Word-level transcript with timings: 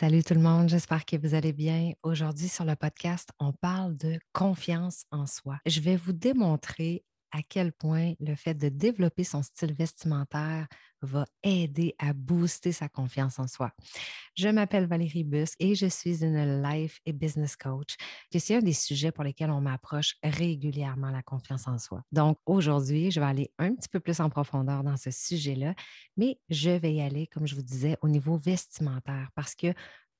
Salut 0.00 0.24
tout 0.24 0.32
le 0.32 0.40
monde, 0.40 0.70
j'espère 0.70 1.04
que 1.04 1.16
vous 1.16 1.34
allez 1.34 1.52
bien. 1.52 1.92
Aujourd'hui 2.02 2.48
sur 2.48 2.64
le 2.64 2.74
podcast, 2.74 3.28
on 3.38 3.52
parle 3.52 3.98
de 3.98 4.18
confiance 4.32 5.04
en 5.10 5.26
soi. 5.26 5.58
Je 5.66 5.80
vais 5.80 5.96
vous 5.96 6.14
démontrer 6.14 7.04
à 7.32 7.42
quel 7.42 7.72
point 7.72 8.14
le 8.20 8.34
fait 8.34 8.54
de 8.54 8.68
développer 8.68 9.24
son 9.24 9.42
style 9.42 9.74
vestimentaire 9.74 10.66
va 11.02 11.24
aider 11.42 11.94
à 11.98 12.12
booster 12.12 12.72
sa 12.72 12.88
confiance 12.88 13.38
en 13.38 13.46
soi. 13.46 13.72
Je 14.36 14.48
m'appelle 14.48 14.86
Valérie 14.86 15.24
Bus 15.24 15.52
et 15.58 15.74
je 15.74 15.86
suis 15.86 16.22
une 16.24 16.62
life 16.62 17.00
et 17.06 17.12
business 17.12 17.56
coach. 17.56 17.96
C'est 18.30 18.56
un 18.56 18.60
des 18.60 18.72
sujets 18.72 19.12
pour 19.12 19.24
lesquels 19.24 19.50
on 19.50 19.60
m'approche 19.60 20.16
régulièrement 20.22 21.10
la 21.10 21.22
confiance 21.22 21.66
en 21.68 21.78
soi. 21.78 22.02
Donc 22.12 22.38
aujourd'hui, 22.46 23.10
je 23.10 23.20
vais 23.20 23.26
aller 23.26 23.50
un 23.58 23.74
petit 23.74 23.88
peu 23.88 24.00
plus 24.00 24.20
en 24.20 24.28
profondeur 24.28 24.82
dans 24.82 24.96
ce 24.96 25.10
sujet-là, 25.10 25.74
mais 26.16 26.38
je 26.48 26.70
vais 26.70 26.94
y 26.94 27.00
aller, 27.00 27.26
comme 27.28 27.46
je 27.46 27.54
vous 27.54 27.62
disais, 27.62 27.96
au 28.02 28.08
niveau 28.08 28.36
vestimentaire 28.36 29.30
parce 29.34 29.54
que 29.54 29.72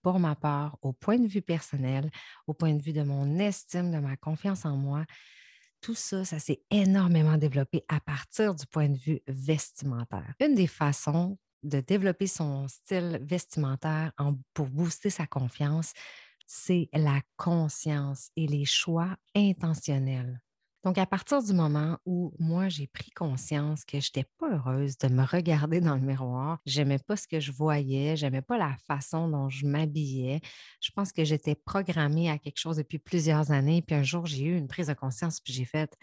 pour 0.02 0.18
ma 0.18 0.34
part, 0.34 0.78
au 0.80 0.92
point 0.92 1.18
de 1.18 1.26
vue 1.26 1.42
personnel, 1.42 2.10
au 2.46 2.54
point 2.54 2.74
de 2.74 2.82
vue 2.82 2.94
de 2.94 3.02
mon 3.02 3.38
estime, 3.38 3.90
de 3.90 3.98
ma 3.98 4.16
confiance 4.16 4.64
en 4.64 4.76
moi, 4.76 5.04
tout 5.80 5.94
ça, 5.94 6.24
ça 6.24 6.38
s'est 6.38 6.62
énormément 6.70 7.36
développé 7.36 7.84
à 7.88 8.00
partir 8.00 8.54
du 8.54 8.66
point 8.66 8.88
de 8.88 8.98
vue 8.98 9.20
vestimentaire. 9.26 10.34
Une 10.40 10.54
des 10.54 10.66
façons 10.66 11.38
de 11.62 11.80
développer 11.80 12.26
son 12.26 12.68
style 12.68 13.20
vestimentaire 13.22 14.12
pour 14.54 14.66
booster 14.68 15.10
sa 15.10 15.26
confiance, 15.26 15.92
c'est 16.46 16.88
la 16.92 17.20
conscience 17.36 18.30
et 18.36 18.46
les 18.46 18.64
choix 18.64 19.16
intentionnels. 19.34 20.40
Donc, 20.84 20.96
à 20.96 21.04
partir 21.06 21.42
du 21.42 21.52
moment 21.52 21.98
où 22.06 22.32
moi, 22.38 22.68
j'ai 22.70 22.86
pris 22.86 23.10
conscience 23.10 23.84
que 23.84 24.00
je 24.00 24.08
n'étais 24.08 24.28
pas 24.38 24.50
heureuse 24.54 24.96
de 24.96 25.08
me 25.08 25.24
regarder 25.24 25.80
dans 25.80 25.94
le 25.94 26.00
miroir, 26.00 26.60
j'aimais 26.64 26.98
pas 26.98 27.16
ce 27.16 27.28
que 27.28 27.38
je 27.38 27.52
voyais, 27.52 28.16
j'aimais 28.16 28.40
pas 28.42 28.56
la 28.56 28.76
façon 28.86 29.28
dont 29.28 29.50
je 29.50 29.66
m'habillais. 29.66 30.40
Je 30.80 30.90
pense 30.92 31.12
que 31.12 31.24
j'étais 31.24 31.54
programmée 31.54 32.30
à 32.30 32.38
quelque 32.38 32.58
chose 32.58 32.76
depuis 32.78 32.98
plusieurs 32.98 33.50
années. 33.50 33.82
Puis 33.82 33.94
un 33.94 34.02
jour, 34.02 34.24
j'ai 34.26 34.44
eu 34.44 34.56
une 34.56 34.68
prise 34.68 34.86
de 34.86 34.94
conscience, 34.94 35.40
puis 35.40 35.52
j'ai 35.52 35.66
fait 35.66 35.96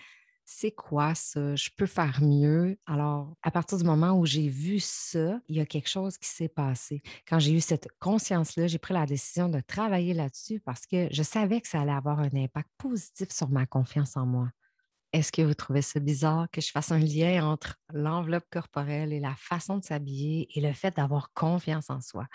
c'est 0.50 0.72
quoi 0.72 1.14
ça? 1.14 1.56
Je 1.56 1.70
peux 1.76 1.86
faire 1.86 2.22
mieux? 2.22 2.78
Alors, 2.86 3.36
à 3.44 3.52
partir 3.52 3.78
du 3.78 3.84
moment 3.84 4.14
où 4.14 4.26
j'ai 4.26 4.48
vu 4.48 4.80
ça, 4.80 5.42
il 5.50 5.58
y 5.58 5.60
a 5.60 5.66
quelque 5.66 5.90
chose 5.90 6.18
qui 6.18 6.30
s'est 6.30 6.48
passé. 6.48 7.02
Quand 7.28 7.38
j'ai 7.40 7.52
eu 7.52 7.60
cette 7.60 7.90
conscience-là, 8.00 8.68
j'ai 8.68 8.78
pris 8.78 8.94
la 8.94 9.06
décision 9.06 9.50
de 9.50 9.60
travailler 9.60 10.14
là-dessus 10.14 10.62
parce 10.62 10.86
que 10.86 11.10
je 11.12 11.22
savais 11.24 11.60
que 11.60 11.68
ça 11.68 11.82
allait 11.82 11.92
avoir 11.92 12.20
un 12.22 12.34
impact 12.34 12.70
positif 12.78 13.30
sur 13.32 13.50
ma 13.50 13.66
confiance 13.66 14.16
en 14.16 14.26
moi. 14.26 14.50
Est-ce 15.14 15.32
que 15.32 15.42
vous 15.42 15.54
trouvez 15.54 15.82
ça 15.82 16.00
bizarre 16.00 16.48
que 16.52 16.60
je 16.60 16.70
fasse 16.70 16.92
un 16.92 17.00
lien 17.00 17.46
entre 17.48 17.78
l'enveloppe 17.94 18.46
corporelle 18.52 19.14
et 19.14 19.20
la 19.20 19.36
façon 19.36 19.78
de 19.78 19.84
s'habiller 19.84 20.48
et 20.54 20.62
le 20.62 20.74
fait 20.74 20.96
d'avoir 20.96 21.32
confiance 21.34 21.90
en 21.90 22.02
soi? 22.02 22.28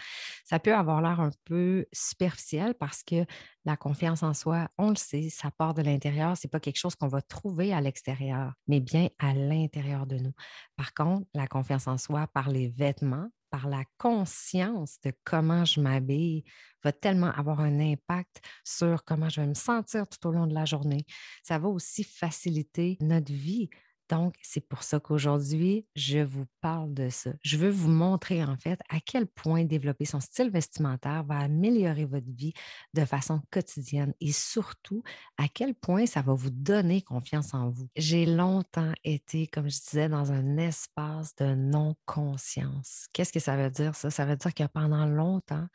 Ça 0.45 0.59
peut 0.59 0.75
avoir 0.75 1.03
l'air 1.03 1.21
un 1.21 1.31
peu 1.45 1.87
superficiel 1.93 2.75
parce 2.75 3.03
que 3.03 3.27
la 3.65 3.77
confiance 3.77 4.23
en 4.23 4.33
soi, 4.33 4.69
on 4.79 4.91
le 4.91 4.97
sait, 4.97 5.29
ça 5.29 5.51
part 5.51 5.75
de 5.75 5.83
l'intérieur. 5.83 6.37
Ce 6.37 6.47
n'est 6.47 6.51
pas 6.51 6.61
quelque 6.61 6.79
chose 6.79 6.97
qu'on 6.97 7.09
va 7.09 7.21
trouver 7.21 7.73
à 7.75 7.81
l'extérieur, 7.81 8.55
mais 8.67 8.81
bien 8.81 9.09
à 9.19 9.35
l'intérieur 9.35 10.07
de 10.07 10.17
nous. 10.17 10.33
Par 10.77 10.95
contre, 10.95 11.27
la 11.35 11.47
confiance 11.47 11.87
en 11.87 11.99
soi 11.99 12.27
par 12.29 12.49
les 12.49 12.69
vêtements, 12.69 13.29
par 13.53 13.69
la 13.69 13.85
conscience 13.99 14.99
de 15.05 15.13
comment 15.25 15.67
je 15.67 15.81
m'habille 15.81 16.43
va 16.83 16.91
tellement 16.91 17.31
avoir 17.31 17.61
un 17.61 17.79
impact 17.81 18.41
sur 18.65 19.05
comment 19.05 19.29
je 19.29 19.43
vais 19.43 19.47
me 19.47 19.55
sentir 19.55 20.09
tout 20.09 20.27
au 20.27 20.33
long 20.33 20.47
de 20.47 20.55
la 20.55 20.65
journée. 20.65 21.05
Ça 21.45 21.59
va 21.59 21.69
aussi 21.69 22.03
faciliter 22.03 22.97
notre 23.01 23.31
vie 23.31 23.69
donc, 24.13 24.35
c'est 24.43 24.61
pour 24.61 24.83
ça 24.83 25.01
qu'aujourd'hui, 25.01 25.87
je 25.97 26.19
vous 26.19 26.45
parle 26.61 26.93
de 26.93 27.09
ça. 27.09 27.31
Je 27.43 27.57
veux 27.57 27.71
vous 27.71 27.89
montrer 27.89 28.45
en 28.45 28.59
fait 28.59 28.79
à 28.91 29.01
quel 29.01 29.27
point 29.27 29.65
développer 29.65 30.05
son 30.05 30.21
style 30.21 30.51
vestimentaire 30.51 31.25
va 31.25 31.39
améliorer 31.39 32.05
votre 32.05 32.31
vie 32.31 32.53
de 32.93 33.07
façon 33.07 33.41
quotidienne 33.51 34.13
et 34.21 34.31
surtout 34.31 35.03
à 35.39 35.49
quel 35.49 35.75
point 35.75 36.05
ça 36.05 36.21
va 36.21 36.35
vous 36.35 36.51
donner 36.51 37.01
confiance 37.01 37.55
en 37.55 37.71
vous. 37.71 37.89
J'ai 37.97 38.27
longtemps 38.27 38.93
été, 39.03 39.47
comme 39.47 39.71
je 39.71 39.81
disais, 39.81 40.11
dans 40.11 40.31
un 40.31 40.59
espace 40.59 41.35
de 41.37 41.55
non-conscience. 41.55 43.07
Qu'est-ce 43.15 43.33
que 43.33 43.41
ça 43.41 43.57
veut 43.57 43.71
dire 43.71 43.95
ça? 43.95 44.11
Ça 44.11 44.27
veut 44.27 44.37
dire 44.37 44.53
que 44.53 44.65
pendant 44.65 45.07
longtemps, 45.07 45.67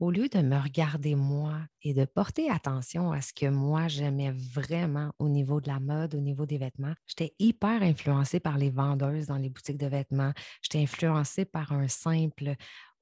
au 0.00 0.10
lieu 0.10 0.28
de 0.28 0.40
me 0.40 0.58
regarder 0.58 1.14
moi 1.14 1.60
et 1.82 1.94
de 1.94 2.04
porter 2.04 2.50
attention 2.50 3.12
à 3.12 3.20
ce 3.20 3.32
que 3.32 3.46
moi 3.46 3.88
j'aimais 3.88 4.32
vraiment 4.32 5.12
au 5.18 5.28
niveau 5.28 5.60
de 5.60 5.68
la 5.68 5.80
mode, 5.80 6.14
au 6.14 6.20
niveau 6.20 6.46
des 6.46 6.58
vêtements, 6.58 6.94
j'étais 7.06 7.34
hyper 7.38 7.82
influencée 7.82 8.40
par 8.40 8.58
les 8.58 8.70
vendeuses 8.70 9.26
dans 9.26 9.38
les 9.38 9.50
boutiques 9.50 9.78
de 9.78 9.86
vêtements. 9.86 10.32
J'étais 10.62 10.82
influencée 10.82 11.44
par 11.44 11.72
un 11.72 11.88
simple 11.88 12.56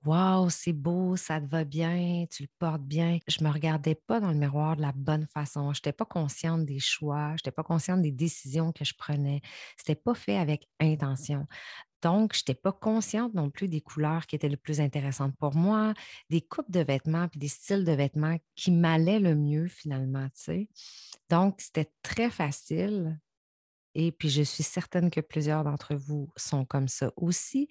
Wow, 0.05 0.51
c'est 0.51 0.73
beau, 0.73 1.15
ça 1.15 1.41
te 1.41 1.47
va 1.47 1.63
bien, 1.63 2.25
tu 2.29 2.43
le 2.43 2.49
portes 2.59 2.83
bien. 2.83 3.19
Je 3.29 3.41
ne 3.41 3.49
me 3.49 3.53
regardais 3.53 3.95
pas 3.95 4.19
dans 4.19 4.33
le 4.33 4.37
miroir 4.37 4.75
de 4.75 4.83
la 4.83 4.91
bonne 4.91 5.29
façon. 5.29 5.73
Je 5.73 5.79
n'étais 5.79 5.93
pas 5.93 6.05
consciente 6.05 6.65
des 6.67 6.81
choix, 6.81 7.29
je 7.29 7.35
n'étais 7.35 7.53
pas 7.53 7.63
consciente 7.63 8.03
des 8.03 8.11
décisions 8.11 8.73
que 8.73 8.85
je 8.85 8.95
prenais. 8.99 9.43
Ce 9.77 9.89
n'était 9.89 10.01
pas 10.03 10.15
fait 10.15 10.37
avec 10.39 10.67
intention. 10.81 11.47
Donc, 12.03 12.35
je 12.35 12.41
n'étais 12.41 12.55
pas 12.55 12.73
consciente 12.73 13.33
non 13.35 13.51
plus 13.51 13.69
des 13.69 13.81
couleurs 13.81 14.27
qui 14.27 14.37
étaient 14.37 14.49
les 14.49 14.57
plus 14.57 14.81
intéressantes 14.81 15.35
pour 15.39 15.55
moi, 15.55 15.95
des 16.31 16.41
coupes 16.41 16.71
de 16.71 16.81
vêtements 16.81 17.29
puis 17.29 17.39
des 17.39 17.49
styles 17.49 17.85
de 17.85 17.93
vêtements 17.93 18.37
qui 18.57 18.73
m'allaient 18.73 19.21
le 19.21 19.35
mieux 19.35 19.69
finalement. 19.69 20.29
Donc, 21.31 21.61
c'était 21.61 21.91
très 22.03 22.31
facile. 22.31 23.19
Et 23.95 24.11
puis, 24.11 24.29
je 24.29 24.43
suis 24.43 24.65
certaine 24.65 25.11
que 25.11 25.21
plusieurs 25.21 25.65
d'entre 25.65 25.95
vous 25.95 26.31
sont 26.37 26.65
comme 26.65 26.89
ça 26.89 27.13
aussi, 27.17 27.69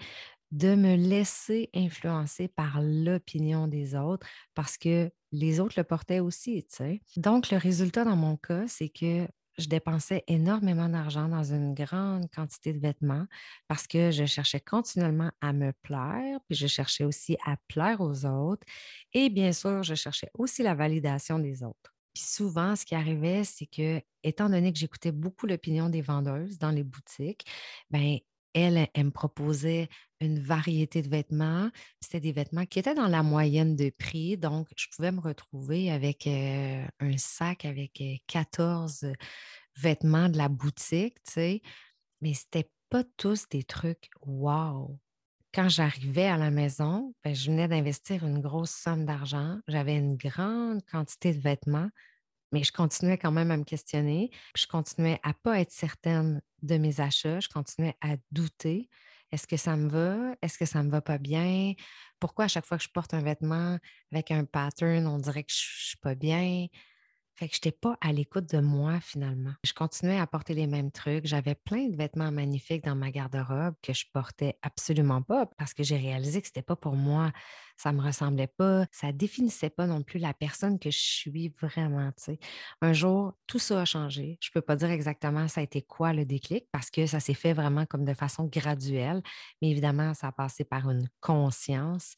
de 0.52 0.76
me 0.76 0.96
laisser 0.96 1.70
influencer 1.74 2.48
par 2.48 2.82
l'opinion 2.82 3.68
des 3.68 3.96
autres 3.96 4.28
parce 4.54 4.78
que 4.78 5.12
les 5.32 5.60
autres 5.60 5.76
le 5.78 5.84
portaient 5.84 6.20
aussi. 6.20 6.66
Donc, 7.16 7.52
le 7.52 7.58
résultat 7.58 8.04
dans 8.04 8.18
mon 8.18 8.38
cas, 8.38 8.68
c'est 8.68 8.90
que 8.90 9.28
je 9.58 9.68
dépensais 9.68 10.24
énormément 10.28 10.90
d'argent 10.90 11.28
dans 11.28 11.44
une 11.44 11.74
grande 11.74 12.30
quantité 12.32 12.74
de 12.74 12.80
vêtements 12.80 13.26
parce 13.68 13.88
que 13.88 14.12
je 14.12 14.26
cherchais 14.26 14.60
continuellement 14.60 15.32
à 15.42 15.54
me 15.54 15.72
plaire, 15.82 16.40
puis 16.48 16.58
je 16.58 16.68
cherchais 16.68 17.04
aussi 17.04 17.38
à 17.46 17.58
plaire 17.68 18.02
aux 18.02 18.26
autres. 18.26 18.66
Et 19.14 19.30
bien 19.30 19.52
sûr, 19.52 19.84
je 19.84 19.96
cherchais 19.96 20.30
aussi 20.34 20.64
la 20.64 20.76
validation 20.76 21.40
des 21.40 21.64
autres. 21.64 21.94
Puis 22.14 22.24
souvent, 22.24 22.76
ce 22.76 22.86
qui 22.86 22.96
arrivait, 22.96 23.44
c'est 23.44 23.68
que, 23.68 24.02
étant 24.24 24.50
donné 24.50 24.74
que 24.74 24.80
j'écoutais 24.80 25.12
beaucoup 25.12 25.48
l'opinion 25.48 25.90
des 25.90 26.02
vendeuses 26.02 26.58
dans 26.58 26.72
les 26.72 26.84
boutiques, 26.84 27.46
ben 27.90 28.18
elle, 28.54 28.90
elle, 28.94 29.06
me 29.06 29.12
proposait 29.12 29.88
une 30.26 30.40
variété 30.40 31.02
de 31.02 31.10
vêtements. 31.10 31.70
C'était 32.00 32.20
des 32.20 32.32
vêtements 32.32 32.66
qui 32.66 32.80
étaient 32.80 32.96
dans 32.96 33.08
la 33.08 33.24
moyenne 33.24 33.76
de 33.76 33.90
prix. 33.90 34.38
Donc, 34.38 34.70
je 34.76 34.88
pouvais 34.96 35.12
me 35.12 35.20
retrouver 35.20 35.92
avec 35.92 36.28
euh, 36.28 36.86
un 37.00 37.18
sac 37.18 37.66
avec 37.66 38.02
14 38.28 39.04
euh, 39.04 39.14
vêtements 39.78 40.30
de 40.30 40.38
la 40.38 40.50
boutique, 40.50 41.16
tu 41.26 41.34
sais. 41.34 41.62
Mais 42.22 42.34
ce 42.34 42.44
n'était 42.46 42.70
pas 42.90 43.04
tous 43.18 43.48
des 43.50 43.64
trucs 43.64 44.10
wow. 44.26 44.98
Quand 45.54 45.70
j'arrivais 45.70 46.28
à 46.28 46.38
la 46.38 46.52
maison, 46.52 47.14
ben, 47.24 47.36
je 47.36 47.52
venais 47.52 47.68
d'investir 47.68 48.26
une 48.26 48.40
grosse 48.40 48.72
somme 48.72 49.06
d'argent. 49.06 49.60
J'avais 49.68 49.98
une 49.98 50.16
grande 50.16 50.82
quantité 50.86 51.34
de 51.34 51.40
vêtements 51.40 51.90
mais 52.52 52.64
je 52.64 52.72
continuais 52.72 53.18
quand 53.18 53.32
même 53.32 53.52
à 53.52 53.58
me 53.58 53.64
questionner. 53.64 54.30
Je 54.56 54.68
continuais 54.68 55.20
à 55.24 55.30
ne 55.30 55.34
pas 55.34 55.60
être 55.60 55.72
certaine 55.72 56.42
de 56.62 56.78
mes 56.78 57.00
achats. 57.00 57.40
Je 57.40 57.50
continuais 57.50 57.96
à 58.02 58.18
douter. 58.32 58.90
Est-ce 59.32 59.48
que 59.48 59.58
ça 59.58 59.76
me 59.78 59.90
va? 59.90 60.36
Est-ce 60.42 60.58
que 60.58 60.66
ça 60.66 60.80
ne 60.80 60.88
me 60.88 60.92
va 60.92 61.02
pas 61.02 61.18
bien? 61.18 61.74
Pourquoi 62.20 62.46
à 62.46 62.48
chaque 62.48 62.66
fois 62.66 62.78
que 62.78 62.84
je 62.84 62.90
porte 62.90 63.14
un 63.14 63.22
vêtement 63.22 63.78
avec 64.12 64.32
un 64.32 64.46
pattern, 64.46 65.08
on 65.08 65.20
dirait 65.20 65.44
que 65.44 65.52
je 65.52 65.58
ne 65.58 65.88
suis 65.88 65.98
pas 65.98 66.16
bien? 66.16 66.68
Fait 67.36 67.48
que 67.48 67.56
je 67.56 67.60
n'étais 67.60 67.72
pas 67.72 67.98
à 68.02 68.12
l'écoute 68.12 68.52
de 68.52 68.60
moi 68.60 69.00
finalement. 69.00 69.54
Je 69.64 69.74
continuais 69.74 70.20
à 70.20 70.28
porter 70.28 70.54
les 70.54 70.68
mêmes 70.68 70.92
trucs. 70.92 71.26
J'avais 71.26 71.56
plein 71.56 71.88
de 71.88 71.96
vêtements 71.96 72.32
magnifiques 72.32 72.84
dans 72.84 72.96
ma 72.96 73.10
garde-robe 73.10 73.76
que 73.82 73.94
je 73.94 74.06
portais 74.14 74.60
absolument 74.62 75.22
pas 75.22 75.46
parce 75.58 75.74
que 75.74 75.82
j'ai 75.82 75.98
réalisé 75.98 76.42
que 76.42 76.48
ce 76.48 76.52
n'était 76.52 76.62
pas 76.62 76.76
pour 76.76 76.96
moi 76.96 77.32
ça 77.82 77.92
me 77.92 78.02
ressemblait 78.02 78.46
pas, 78.48 78.86
ça 78.92 79.12
définissait 79.12 79.72
pas 79.72 79.88
non 79.88 80.04
plus 80.04 80.20
la 80.20 80.36
personne 80.36 80.78
que 80.78 80.92
je 80.92 81.00
suis 81.00 81.52
vraiment. 81.60 82.12
Un 82.82 82.94
jour, 82.94 83.34
tout 83.48 83.58
ça 83.58 83.82
a 83.82 83.86
changé. 83.86 84.38
Je 84.40 84.52
peux 84.54 84.62
pas 84.62 84.76
dire 84.76 84.92
exactement 84.92 85.48
ça 85.48 85.62
a 85.62 85.64
été 85.64 85.82
quoi 85.82 86.14
le 86.14 86.24
déclic 86.24 86.68
parce 86.72 86.92
que 86.92 87.08
ça 87.08 87.20
s'est 87.20 87.34
fait 87.34 87.54
vraiment 87.54 87.88
comme 87.88 88.06
de 88.06 88.14
façon 88.14 88.46
graduelle, 88.46 89.24
mais 89.62 89.72
évidemment, 89.72 90.14
ça 90.14 90.28
a 90.28 90.32
passé 90.32 90.64
par 90.64 90.92
une 90.92 91.08
conscience. 91.22 92.16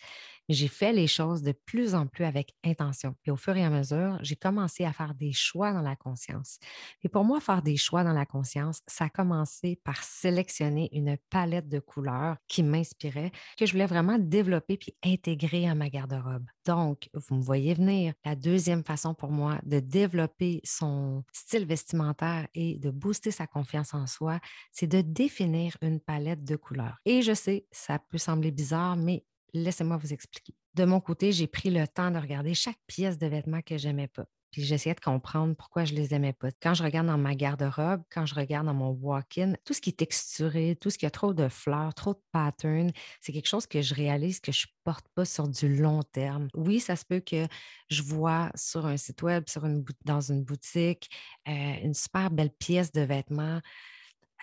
J'ai 0.50 0.68
fait 0.68 0.92
les 0.92 1.08
choses 1.08 1.42
de 1.42 1.54
plus 1.54 1.96
en 1.96 2.06
plus 2.06 2.26
avec 2.26 2.54
intention. 2.66 3.16
Puis 3.22 3.32
au 3.32 3.38
fur 3.38 3.56
et 3.56 3.64
à 3.64 3.70
mesure, 3.70 4.18
j'ai 4.22 4.36
commencé 4.36 4.84
à 4.84 4.92
faire 4.92 5.16
des 5.16 5.32
choix 5.32 5.72
dans 5.72 5.82
la 5.82 5.96
conscience. 5.96 6.60
Et 7.02 7.08
pour 7.08 7.24
moi, 7.24 7.40
faire 7.40 7.62
des 7.62 7.78
choix 7.78 8.04
dans 8.04 8.12
la 8.12 8.26
conscience, 8.26 8.82
ça 8.86 9.06
a 9.06 9.10
commencé 9.10 9.80
par 9.86 10.04
sélectionner 10.04 10.90
une 10.92 11.18
palette 11.30 11.70
de 11.70 11.80
couleurs 11.80 12.36
qui 12.50 12.62
m'inspirait, 12.62 13.32
que 13.58 13.66
je 13.66 13.72
voulais 13.72 13.86
vraiment 13.86 14.20
développer 14.20 14.76
puis 14.76 14.94
intégrer 15.06 15.53
à 15.54 15.76
ma 15.76 15.90
garde-robe. 15.90 16.46
Donc, 16.66 17.10
vous 17.14 17.36
me 17.36 17.42
voyez 17.42 17.74
venir. 17.74 18.14
La 18.26 18.36
deuxième 18.36 18.84
façon 18.84 19.14
pour 19.14 19.30
moi 19.30 19.60
de 19.64 19.80
développer 19.80 20.62
son 20.64 21.24
style 21.32 21.66
vestimentaire 21.66 22.48
et 22.54 22.80
de 22.80 22.90
booster 22.90 23.32
sa 23.32 23.48
confiance 23.48 23.94
en 23.94 24.08
soi, 24.08 24.40
c'est 24.72 24.88
de 24.88 25.02
définir 25.02 25.78
une 25.82 26.00
palette 26.00 26.44
de 26.44 26.56
couleurs. 26.56 26.98
Et 27.06 27.22
je 27.22 27.34
sais, 27.34 27.66
ça 27.72 28.00
peut 28.00 28.18
sembler 28.18 28.52
bizarre, 28.52 28.96
mais 28.96 29.24
laissez-moi 29.54 29.98
vous 29.98 30.14
expliquer. 30.14 30.56
De 30.74 30.86
mon 30.86 31.00
côté, 31.00 31.32
j'ai 31.32 31.48
pris 31.48 31.70
le 31.70 31.88
temps 31.88 32.12
de 32.12 32.18
regarder 32.18 32.54
chaque 32.54 32.80
pièce 32.88 33.18
de 33.18 33.28
vêtement 33.28 33.62
que 33.62 33.78
j'aimais 33.78 34.08
pas. 34.08 34.26
Puis 34.54 34.64
j'essayais 34.64 34.94
de 34.94 35.00
comprendre 35.00 35.56
pourquoi 35.56 35.84
je 35.84 35.96
les 35.96 36.14
aimais 36.14 36.32
pas. 36.32 36.50
Quand 36.62 36.76
je 36.76 36.84
regarde 36.84 37.08
dans 37.08 37.18
ma 37.18 37.34
garde-robe, 37.34 38.04
quand 38.12 38.28
je 38.28 38.36
regarde 38.36 38.68
dans 38.68 38.74
mon 38.76 38.92
walk-in, 38.92 39.54
tout 39.66 39.74
ce 39.74 39.82
qui 39.82 39.90
est 39.90 39.98
texturé, 39.98 40.78
tout 40.80 40.92
ce 40.92 41.00
qui 41.00 41.08
a 41.08 41.10
trop 41.10 41.34
de 41.34 41.48
fleurs, 41.50 41.96
trop 41.96 42.14
de 42.14 42.22
patterns, 42.32 42.92
c'est 43.20 43.34
quelque 43.34 43.50
chose 43.50 43.66
que 43.66 43.82
je 43.82 43.96
réalise 43.96 44.40
que 44.40 44.52
je 44.52 44.68
porte 44.84 45.08
pas 45.16 45.26
sur 45.26 45.48
du 45.48 45.76
long 45.76 46.04
terme. 46.04 46.50
Oui, 46.54 46.80
ça 46.80 46.96
se 46.96 47.04
peut 47.04 47.20
que 47.20 47.48
je 47.90 48.04
vois 48.04 48.52
sur 48.54 48.86
un 48.86 48.96
site 48.96 49.24
web, 49.24 49.46
sur 49.50 49.66
une, 49.66 49.84
dans 50.06 50.22
une 50.22 50.44
boutique, 50.44 51.10
euh, 51.48 51.74
une 51.84 51.96
super 51.96 52.30
belle 52.30 52.52
pièce 52.52 52.92
de 52.92 53.02
vêtement 53.02 53.60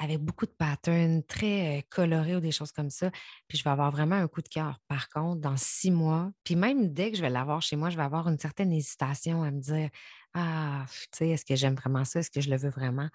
avec 0.03 0.19
beaucoup 0.19 0.47
de 0.47 0.55
patterns, 0.57 1.23
très 1.25 1.85
colorés 1.91 2.37
ou 2.37 2.41
des 2.41 2.53
choses 2.53 2.73
comme 2.73 2.91
ça. 2.91 3.11
Puis 3.49 3.59
je 3.59 3.65
vais 3.65 3.71
avoir 3.71 3.91
vraiment 3.91 4.17
un 4.17 4.29
coup 4.29 4.41
de 4.41 4.49
cœur. 4.49 4.79
Par 4.89 5.09
contre, 5.11 5.41
dans 5.41 5.57
six 5.57 5.91
mois, 5.91 6.31
puis 6.43 6.57
même 6.57 6.93
dès 6.93 7.11
que 7.11 7.17
je 7.19 7.23
vais 7.23 7.31
l'avoir 7.31 7.61
chez 7.61 7.77
moi, 7.77 7.91
je 7.91 7.97
vais 7.97 8.03
avoir 8.03 8.29
une 8.29 8.39
certaine 8.39 8.73
hésitation 8.73 9.43
à 9.43 9.51
me 9.51 9.61
dire 9.61 9.91
ah, 10.35 10.87
tu 10.89 11.19
sais, 11.19 11.29
est-ce 11.31 11.45
que 11.45 11.57
j'aime 11.57 11.75
vraiment 11.75 12.05
ça? 12.05 12.21
Est-ce 12.21 12.31
que 12.31 12.41
je 12.41 12.51
le 12.51 12.57
veux 12.57 12.69
vraiment? 12.71 13.09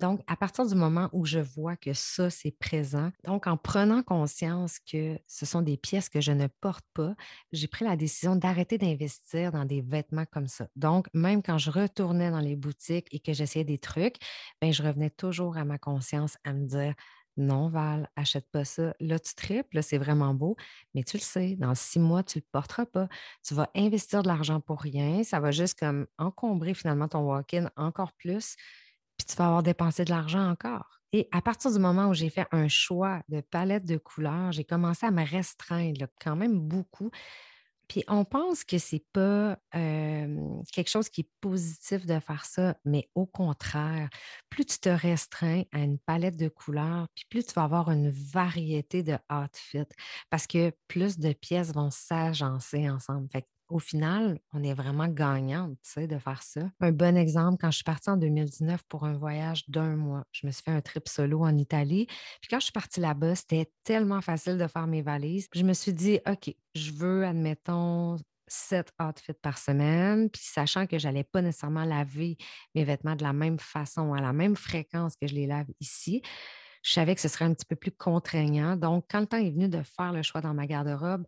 Donc, 0.00 0.20
à 0.26 0.36
partir 0.36 0.66
du 0.66 0.74
moment 0.74 1.08
où 1.12 1.24
je 1.26 1.38
vois 1.38 1.76
que 1.76 1.92
ça, 1.92 2.30
c'est 2.30 2.50
présent, 2.58 3.12
donc 3.24 3.46
en 3.46 3.56
prenant 3.56 4.02
conscience 4.02 4.78
que 4.80 5.18
ce 5.26 5.46
sont 5.46 5.62
des 5.62 5.76
pièces 5.76 6.08
que 6.08 6.20
je 6.20 6.32
ne 6.32 6.46
porte 6.46 6.84
pas, 6.94 7.14
j'ai 7.52 7.68
pris 7.68 7.84
la 7.84 7.96
décision 7.96 8.36
d'arrêter 8.36 8.78
d'investir 8.78 9.52
dans 9.52 9.64
des 9.66 9.82
vêtements 9.82 10.24
comme 10.30 10.46
ça. 10.48 10.66
Donc, 10.74 11.08
même 11.14 11.42
quand 11.42 11.58
je 11.58 11.70
retournais 11.70 12.30
dans 12.30 12.40
les 12.40 12.56
boutiques 12.56 13.08
et 13.12 13.20
que 13.20 13.32
j'essayais 13.32 13.64
des 13.64 13.78
trucs, 13.78 14.16
bien, 14.60 14.72
je 14.72 14.82
revenais 14.82 15.10
toujours 15.10 15.56
à 15.56 15.64
ma 15.64 15.78
conscience 15.78 16.36
à 16.44 16.52
me 16.52 16.66
dire, 16.66 16.94
non, 17.36 17.68
Val, 17.68 18.08
achète 18.16 18.46
pas 18.50 18.64
ça. 18.64 18.94
Là, 19.00 19.18
tu 19.18 19.34
triples, 19.34 19.76
là, 19.76 19.82
c'est 19.82 19.98
vraiment 19.98 20.34
beau, 20.34 20.56
mais 20.94 21.02
tu 21.02 21.16
le 21.16 21.22
sais, 21.22 21.56
dans 21.56 21.74
six 21.74 21.98
mois, 21.98 22.22
tu 22.22 22.38
le 22.38 22.44
porteras 22.52 22.86
pas. 22.86 23.08
Tu 23.46 23.54
vas 23.54 23.70
investir 23.74 24.22
de 24.22 24.28
l'argent 24.28 24.60
pour 24.60 24.80
rien. 24.80 25.22
Ça 25.24 25.40
va 25.40 25.50
juste 25.50 25.78
comme 25.78 26.06
encombrer 26.18 26.74
finalement 26.74 27.08
ton 27.08 27.20
walk-in 27.20 27.70
encore 27.76 28.12
plus, 28.12 28.56
puis 29.16 29.26
tu 29.26 29.36
vas 29.36 29.46
avoir 29.46 29.62
dépensé 29.62 30.04
de 30.04 30.10
l'argent 30.10 30.50
encore. 30.50 31.00
Et 31.14 31.28
à 31.30 31.42
partir 31.42 31.70
du 31.70 31.78
moment 31.78 32.08
où 32.08 32.14
j'ai 32.14 32.30
fait 32.30 32.46
un 32.52 32.68
choix 32.68 33.22
de 33.28 33.40
palette 33.42 33.84
de 33.84 33.98
couleurs, 33.98 34.52
j'ai 34.52 34.64
commencé 34.64 35.04
à 35.04 35.10
me 35.10 35.24
restreindre 35.24 36.06
quand 36.20 36.36
même 36.36 36.58
beaucoup 36.58 37.10
puis 37.92 38.04
on 38.08 38.24
pense 38.24 38.64
que 38.64 38.78
c'est 38.78 39.04
pas 39.12 39.58
quelque 39.70 40.88
chose 40.88 41.10
qui 41.10 41.20
est 41.20 41.30
positif 41.42 42.06
de 42.06 42.18
faire 42.20 42.46
ça, 42.46 42.74
mais 42.86 43.10
au 43.14 43.26
contraire, 43.26 44.08
plus 44.48 44.64
tu 44.64 44.78
te 44.78 44.88
restreins 44.88 45.64
à 45.72 45.80
une 45.80 45.98
palette 45.98 46.38
de 46.38 46.48
couleurs, 46.48 47.06
puis 47.14 47.26
plus 47.28 47.44
tu 47.44 47.52
vas 47.52 47.64
avoir 47.64 47.90
une 47.90 48.08
variété 48.08 49.02
de 49.02 49.18
outfits 49.30 49.84
parce 50.30 50.46
que 50.46 50.72
plus 50.88 51.18
de 51.18 51.34
pièces 51.34 51.74
vont 51.74 51.90
s'agencer 51.90 52.88
ensemble. 52.88 53.28
Au 53.72 53.78
final, 53.78 54.38
on 54.52 54.62
est 54.62 54.74
vraiment 54.74 55.08
gagnante 55.08 55.76
de 55.96 56.18
faire 56.18 56.42
ça. 56.42 56.60
Un 56.80 56.92
bon 56.92 57.16
exemple, 57.16 57.58
quand 57.60 57.70
je 57.70 57.76
suis 57.76 57.84
partie 57.84 58.10
en 58.10 58.16
2019 58.16 58.82
pour 58.88 59.04
un 59.04 59.14
voyage 59.14 59.68
d'un 59.68 59.96
mois, 59.96 60.24
je 60.32 60.46
me 60.46 60.52
suis 60.52 60.62
fait 60.62 60.70
un 60.70 60.80
trip 60.80 61.08
solo 61.08 61.42
en 61.42 61.56
Italie. 61.56 62.06
Puis 62.40 62.48
quand 62.50 62.58
je 62.58 62.64
suis 62.64 62.72
partie 62.72 63.00
là-bas, 63.00 63.34
c'était 63.34 63.70
tellement 63.84 64.20
facile 64.20 64.58
de 64.58 64.66
faire 64.66 64.86
mes 64.86 65.02
valises. 65.02 65.48
Je 65.54 65.62
me 65.62 65.72
suis 65.72 65.92
dit, 65.92 66.20
OK, 66.26 66.54
je 66.74 66.92
veux, 66.92 67.24
admettons, 67.24 68.16
sept 68.48 68.92
outfits 69.00 69.32
par 69.40 69.58
semaine, 69.58 70.28
puis 70.30 70.42
sachant 70.44 70.86
que 70.86 70.98
je 70.98 71.06
n'allais 71.06 71.24
pas 71.24 71.40
nécessairement 71.42 71.84
laver 71.84 72.36
mes 72.74 72.84
vêtements 72.84 73.16
de 73.16 73.22
la 73.22 73.32
même 73.32 73.58
façon, 73.58 74.12
à 74.12 74.20
la 74.20 74.32
même 74.32 74.56
fréquence 74.56 75.14
que 75.16 75.26
je 75.26 75.34
les 75.34 75.46
lave 75.46 75.68
ici, 75.80 76.22
je 76.82 76.92
savais 76.92 77.14
que 77.14 77.20
ce 77.20 77.28
serait 77.28 77.44
un 77.44 77.54
petit 77.54 77.64
peu 77.64 77.76
plus 77.76 77.92
contraignant. 77.92 78.76
Donc, 78.76 79.06
quand 79.08 79.20
le 79.20 79.26
temps 79.26 79.38
est 79.38 79.50
venu 79.50 79.68
de 79.68 79.82
faire 79.82 80.12
le 80.12 80.22
choix 80.22 80.40
dans 80.40 80.52
ma 80.52 80.66
garde-robe, 80.66 81.24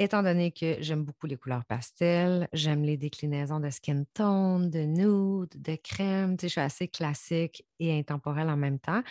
Étant 0.00 0.24
donné 0.24 0.50
que 0.50 0.76
j'aime 0.80 1.04
beaucoup 1.04 1.26
les 1.26 1.36
couleurs 1.36 1.64
pastel, 1.64 2.48
j'aime 2.52 2.82
les 2.82 2.96
déclinaisons 2.96 3.60
de 3.60 3.70
skin 3.70 4.02
tone, 4.12 4.68
de 4.68 4.80
nude, 4.80 5.50
de 5.54 5.76
crème, 5.76 6.36
je 6.40 6.48
suis 6.48 6.60
assez 6.60 6.88
classique 6.88 7.64
et 7.78 7.96
intemporelle 7.96 8.48
en 8.50 8.56
même 8.56 8.80
temps. 8.80 9.02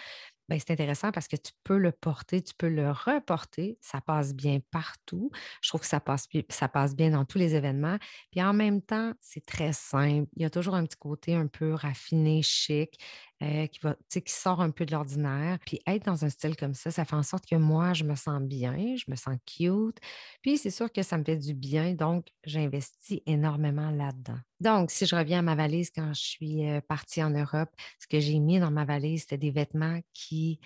Ben, 0.49 0.59
c'est 0.59 0.73
intéressant 0.73 1.11
parce 1.13 1.29
que 1.29 1.37
tu 1.37 1.53
peux 1.63 1.77
le 1.77 1.93
porter, 1.93 2.41
tu 2.41 2.53
peux 2.57 2.67
le 2.67 2.91
reporter. 2.91 3.77
Ça 3.79 4.01
passe 4.01 4.33
bien 4.33 4.59
partout. 4.71 5.31
Je 5.61 5.69
trouve 5.69 5.81
que 5.81 5.87
ça 5.87 6.01
passe, 6.01 6.27
ça 6.49 6.67
passe 6.67 6.95
bien 6.95 7.11
dans 7.11 7.23
tous 7.23 7.37
les 7.37 7.55
événements. 7.55 7.97
Puis 8.31 8.43
en 8.43 8.53
même 8.53 8.81
temps, 8.81 9.13
c'est 9.21 9.45
très 9.45 9.71
simple. 9.71 10.27
Il 10.35 10.41
y 10.41 10.45
a 10.45 10.49
toujours 10.49 10.75
un 10.75 10.85
petit 10.85 10.97
côté 10.97 11.33
un 11.33 11.47
peu 11.47 11.73
raffiné, 11.73 12.41
chic. 12.41 12.99
Euh, 13.43 13.67
qui, 13.67 14.21
sort 14.27 14.61
un 14.61 14.71
peu 14.71 14.85
de 14.85 14.93
l'ordinaire. 14.93 15.57
Puis 15.65 15.81
être 15.85 16.05
dans 16.05 16.23
un 16.23 16.29
style 16.29 16.55
comme 16.55 16.73
ça, 16.73 16.91
ça 16.91 17.03
fait 17.03 17.15
en 17.15 17.23
sorte 17.23 17.45
que 17.45 17.55
moi, 17.55 17.93
je 17.93 18.05
me 18.05 18.15
sens 18.15 18.41
bien, 18.41 18.95
je 18.95 19.03
me 19.09 19.15
sens 19.15 19.35
cute. 19.45 19.97
Puis 20.41 20.57
c'est 20.57 20.69
sûr 20.69 20.89
que 20.91 21.03
ça 21.03 21.17
me 21.17 21.25
fait 21.25 21.35
du 21.35 21.53
bien, 21.53 21.93
donc 21.93 22.27
j'investis 22.45 23.19
énormément 23.25 23.91
là-dedans. 23.91 24.39
Donc, 24.61 24.91
si 24.91 25.05
je 25.05 25.15
reviens 25.15 25.39
à 25.39 25.41
ma 25.41 25.55
valise 25.55 25.91
quand 25.93 26.13
je 26.13 26.21
suis 26.21 26.69
euh, 26.69 26.79
partie 26.81 27.21
en 27.21 27.31
Europe, 27.31 27.69
ce 27.99 28.07
que 28.07 28.19
j'ai 28.21 28.39
mis 28.39 28.59
dans 28.59 28.71
ma 28.71 28.85
valise, 28.85 29.21
c'était 29.21 29.37
des 29.37 29.51
vêtements 29.51 29.99
qui 30.13 30.59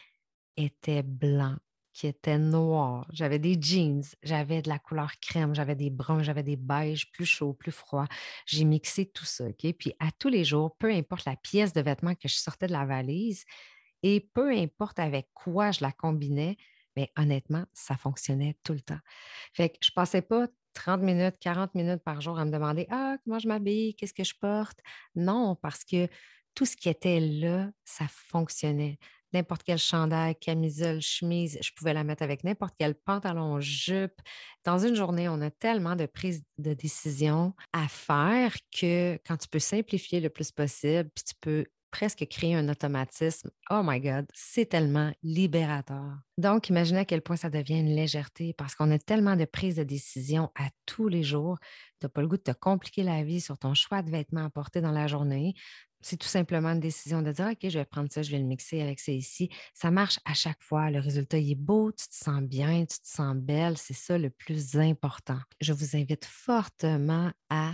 étaient 0.55 1.03
blancs 1.03 1.57
qui 1.97 2.05
était 2.05 2.37
noir. 2.37 3.07
J'avais 3.11 3.39
des 3.39 3.59
jeans, 3.59 4.03
j'avais 4.21 4.61
de 4.61 4.69
la 4.69 4.77
couleur 4.77 5.13
crème, 5.19 5.55
j'avais 5.55 5.73
des 5.73 5.89
bruns, 5.89 6.21
j'avais 6.21 6.43
des 6.43 6.55
beiges 6.55 7.09
plus 7.09 7.25
chauds, 7.25 7.53
plus 7.53 7.71
froids. 7.71 8.07
J'ai 8.45 8.65
mixé 8.65 9.07
tout 9.07 9.25
ça, 9.25 9.45
OK? 9.45 9.73
Puis 9.73 9.93
à 9.99 10.11
tous 10.11 10.29
les 10.29 10.45
jours, 10.45 10.77
peu 10.77 10.91
importe 10.93 11.25
la 11.25 11.35
pièce 11.35 11.73
de 11.73 11.81
vêtement 11.81 12.13
que 12.13 12.27
je 12.27 12.35
sortais 12.35 12.67
de 12.67 12.71
la 12.71 12.85
valise 12.85 13.45
et 14.03 14.29
peu 14.35 14.51
importe 14.55 14.99
avec 14.99 15.29
quoi 15.33 15.71
je 15.71 15.79
la 15.81 15.91
combinais, 15.91 16.57
mais 16.95 17.11
honnêtement, 17.17 17.65
ça 17.73 17.97
fonctionnait 17.97 18.55
tout 18.63 18.73
le 18.73 18.81
temps. 18.81 18.99
Fait 19.53 19.69
que 19.69 19.77
je 19.81 19.89
passais 19.91 20.21
pas 20.21 20.47
30 20.75 21.01
minutes, 21.01 21.37
40 21.39 21.73
minutes 21.73 22.03
par 22.03 22.21
jour 22.21 22.37
à 22.37 22.45
me 22.45 22.51
demander 22.51 22.85
Ah, 22.91 23.17
comment 23.23 23.39
je 23.39 23.47
m'habille, 23.47 23.95
qu'est-ce 23.95 24.13
que 24.13 24.23
je 24.23 24.35
porte? 24.39 24.77
Non, 25.15 25.55
parce 25.55 25.83
que 25.83 26.07
tout 26.53 26.65
ce 26.65 26.77
qui 26.77 26.89
était 26.89 27.19
là, 27.19 27.71
ça 27.85 28.05
fonctionnait 28.07 28.99
n'importe 29.37 29.63
quel 29.63 29.77
chandail, 29.77 30.35
camisole, 30.35 31.01
chemise, 31.01 31.57
je 31.61 31.71
pouvais 31.75 31.93
la 31.93 32.03
mettre 32.03 32.23
avec 32.23 32.43
n'importe 32.43 32.75
quel 32.77 32.95
pantalon, 32.95 33.59
jupe. 33.59 34.19
Dans 34.63 34.79
une 34.79 34.95
journée, 34.95 35.29
on 35.29 35.41
a 35.41 35.51
tellement 35.51 35.95
de 35.95 36.05
prises 36.05 36.43
de 36.57 36.73
décision 36.73 37.53
à 37.73 37.87
faire 37.87 38.53
que 38.77 39.19
quand 39.25 39.37
tu 39.37 39.47
peux 39.47 39.59
simplifier 39.59 40.19
le 40.19 40.29
plus 40.29 40.51
possible, 40.51 41.09
tu 41.15 41.33
peux 41.39 41.65
presque 41.91 42.27
créer 42.29 42.55
un 42.55 42.69
automatisme. 42.69 43.49
Oh 43.69 43.81
my 43.83 43.99
God, 43.99 44.25
c'est 44.33 44.67
tellement 44.67 45.11
libérateur. 45.23 46.17
Donc, 46.37 46.69
imaginez 46.69 46.99
à 46.99 47.05
quel 47.05 47.21
point 47.21 47.37
ça 47.37 47.49
devient 47.49 47.79
une 47.79 47.95
légèreté 47.95 48.53
parce 48.53 48.75
qu'on 48.75 48.91
a 48.91 48.99
tellement 48.99 49.35
de 49.35 49.45
prises 49.45 49.77
de 49.77 49.83
décision 49.83 50.51
à 50.55 50.69
tous 50.85 51.07
les 51.07 51.23
jours. 51.23 51.57
Tu 51.99 52.05
n'as 52.05 52.09
pas 52.09 52.21
le 52.21 52.27
goût 52.27 52.37
de 52.37 52.43
te 52.43 52.51
compliquer 52.51 53.03
la 53.03 53.23
vie 53.23 53.41
sur 53.41 53.57
ton 53.57 53.73
choix 53.73 54.01
de 54.01 54.11
vêtements 54.11 54.45
à 54.45 54.49
porter 54.49 54.81
dans 54.81 54.91
la 54.91 55.07
journée. 55.07 55.55
C'est 56.01 56.17
tout 56.17 56.27
simplement 56.27 56.69
une 56.69 56.79
décision 56.79 57.21
de 57.21 57.31
dire, 57.31 57.47
OK, 57.47 57.69
je 57.69 57.79
vais 57.79 57.85
prendre 57.85 58.11
ça, 58.11 58.21
je 58.21 58.31
vais 58.31 58.37
le 58.37 58.45
mixer 58.45 58.81
avec 58.81 58.99
ça 58.99 59.11
ici. 59.11 59.49
Ça 59.73 59.91
marche 59.91 60.19
à 60.25 60.33
chaque 60.33 60.61
fois. 60.61 60.91
Le 60.91 60.99
résultat, 60.99 61.37
il 61.37 61.51
est 61.51 61.55
beau, 61.55 61.91
tu 61.91 62.07
te 62.07 62.15
sens 62.15 62.41
bien, 62.41 62.85
tu 62.85 62.99
te 62.99 63.07
sens 63.07 63.35
belle. 63.35 63.77
C'est 63.77 63.93
ça 63.93 64.17
le 64.17 64.29
plus 64.29 64.77
important. 64.77 65.39
Je 65.59 65.73
vous 65.73 65.95
invite 65.95 66.25
fortement 66.25 67.31
à 67.49 67.73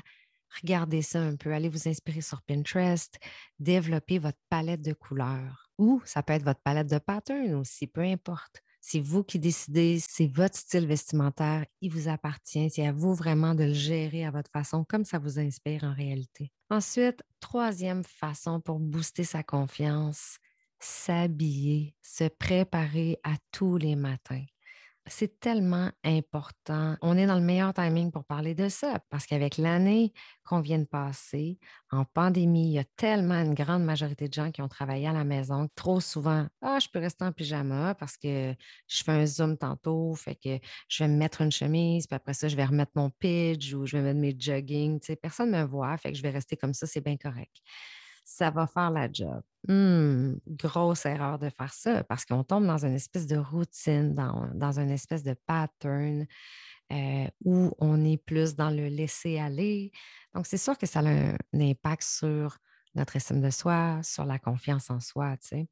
regarder 0.61 1.01
ça 1.01 1.19
un 1.21 1.35
peu, 1.35 1.53
allez 1.53 1.69
vous 1.69 1.87
inspirer 1.87 2.21
sur 2.21 2.41
Pinterest, 2.43 3.17
développer 3.59 4.19
votre 4.19 4.37
palette 4.49 4.81
de 4.81 4.93
couleurs. 4.93 5.69
Ou 5.77 6.01
ça 6.05 6.21
peut 6.21 6.33
être 6.33 6.43
votre 6.43 6.61
palette 6.61 6.89
de 6.89 6.99
patterns 6.99 7.55
aussi, 7.55 7.87
peu 7.87 8.01
importe. 8.01 8.61
C'est 8.85 8.99
vous 8.99 9.23
qui 9.23 9.39
décidez, 9.39 9.97
c'est 10.05 10.27
votre 10.27 10.57
style 10.57 10.85
vestimentaire, 10.85 11.65
il 11.79 11.89
vous 11.89 12.09
appartient. 12.09 12.69
C'est 12.69 12.85
à 12.85 12.91
vous 12.91 13.13
vraiment 13.13 13.55
de 13.55 13.63
le 13.63 13.73
gérer 13.73 14.25
à 14.25 14.29
votre 14.29 14.51
façon, 14.51 14.83
comme 14.83 15.05
ça 15.05 15.19
vous 15.19 15.39
inspire 15.39 15.85
en 15.85 15.93
réalité. 15.93 16.51
Ensuite, 16.69 17.23
troisième 17.39 18.03
façon 18.03 18.59
pour 18.59 18.79
booster 18.79 19.23
sa 19.23 19.41
confiance, 19.41 20.37
s'habiller, 20.81 21.95
se 22.01 22.25
préparer 22.25 23.19
à 23.23 23.35
tous 23.53 23.77
les 23.77 23.95
matins. 23.95 24.43
C'est 25.07 25.41
tellement 25.41 25.91
important. 26.05 26.95
On 27.01 27.17
est 27.17 27.27
dans 27.27 27.35
le 27.35 27.41
meilleur 27.41 27.73
timing 27.73 28.09
pour 28.09 28.23
parler 28.23 28.55
de 28.55 28.69
ça 28.69 28.99
parce 29.09 29.25
qu'avec 29.25 29.57
l'année 29.57 30.13
qu'on 30.45 30.61
vient 30.61 30.79
de 30.79 30.85
passer, 30.85 31.59
en 31.91 32.05
pandémie, 32.05 32.69
il 32.69 32.73
y 32.73 32.79
a 32.79 32.85
tellement 32.95 33.35
une 33.35 33.53
grande 33.53 33.83
majorité 33.83 34.29
de 34.29 34.33
gens 34.33 34.49
qui 34.51 34.61
ont 34.61 34.69
travaillé 34.69 35.05
à 35.07 35.11
la 35.11 35.25
maison. 35.25 35.67
Trop 35.75 35.99
souvent, 35.99 36.47
ah, 36.61 36.79
je 36.79 36.87
peux 36.87 36.99
rester 36.99 37.25
en 37.25 37.33
pyjama 37.33 37.95
parce 37.95 38.15
que 38.15 38.55
je 38.87 39.03
fais 39.03 39.11
un 39.11 39.25
zoom 39.25 39.57
tantôt, 39.57 40.15
fait 40.15 40.35
que 40.35 40.57
je 40.87 41.03
vais 41.03 41.09
me 41.09 41.17
mettre 41.17 41.41
une 41.41 41.51
chemise, 41.51 42.07
puis 42.07 42.15
après 42.15 42.33
ça, 42.33 42.47
je 42.47 42.55
vais 42.55 42.65
remettre 42.65 42.93
mon 42.95 43.09
pitch 43.09 43.73
ou 43.73 43.85
je 43.85 43.97
vais 43.97 44.03
mettre 44.03 44.19
mes 44.19 44.35
jogging. 44.39 45.01
personne 45.21 45.51
ne 45.51 45.63
me 45.63 45.67
voit, 45.67 45.97
fait 45.97 46.13
que 46.13 46.17
je 46.17 46.23
vais 46.23 46.29
rester 46.29 46.55
comme 46.55 46.73
ça, 46.73 46.87
c'est 46.87 47.01
bien 47.01 47.17
correct 47.17 47.61
ça 48.23 48.49
va 48.49 48.67
faire 48.67 48.91
la 48.91 49.11
job. 49.11 49.41
Hum, 49.69 50.39
grosse 50.45 51.05
erreur 51.05 51.39
de 51.39 51.49
faire 51.49 51.73
ça 51.73 52.03
parce 52.03 52.25
qu'on 52.25 52.43
tombe 52.43 52.65
dans 52.65 52.85
une 52.85 52.95
espèce 52.95 53.27
de 53.27 53.37
routine, 53.37 54.13
dans, 54.13 54.49
dans 54.53 54.79
une 54.79 54.91
espèce 54.91 55.23
de 55.23 55.35
pattern 55.45 56.25
euh, 56.91 57.27
où 57.45 57.71
on 57.79 58.03
est 58.03 58.17
plus 58.17 58.55
dans 58.55 58.69
le 58.69 58.87
laisser 58.87 59.39
aller. 59.39 59.91
Donc, 60.33 60.45
c'est 60.45 60.57
sûr 60.57 60.77
que 60.77 60.85
ça 60.85 60.99
a 60.99 61.07
un, 61.07 61.37
impact 61.53 62.03
sur 62.03 62.57
notre 62.95 63.15
estime 63.15 63.41
de 63.41 63.49
soi, 63.49 63.99
sur 64.03 64.25
la 64.25 64.39
confiance 64.39 64.89
en 64.89 64.99
soi. 64.99 65.35
Tu. 65.37 65.67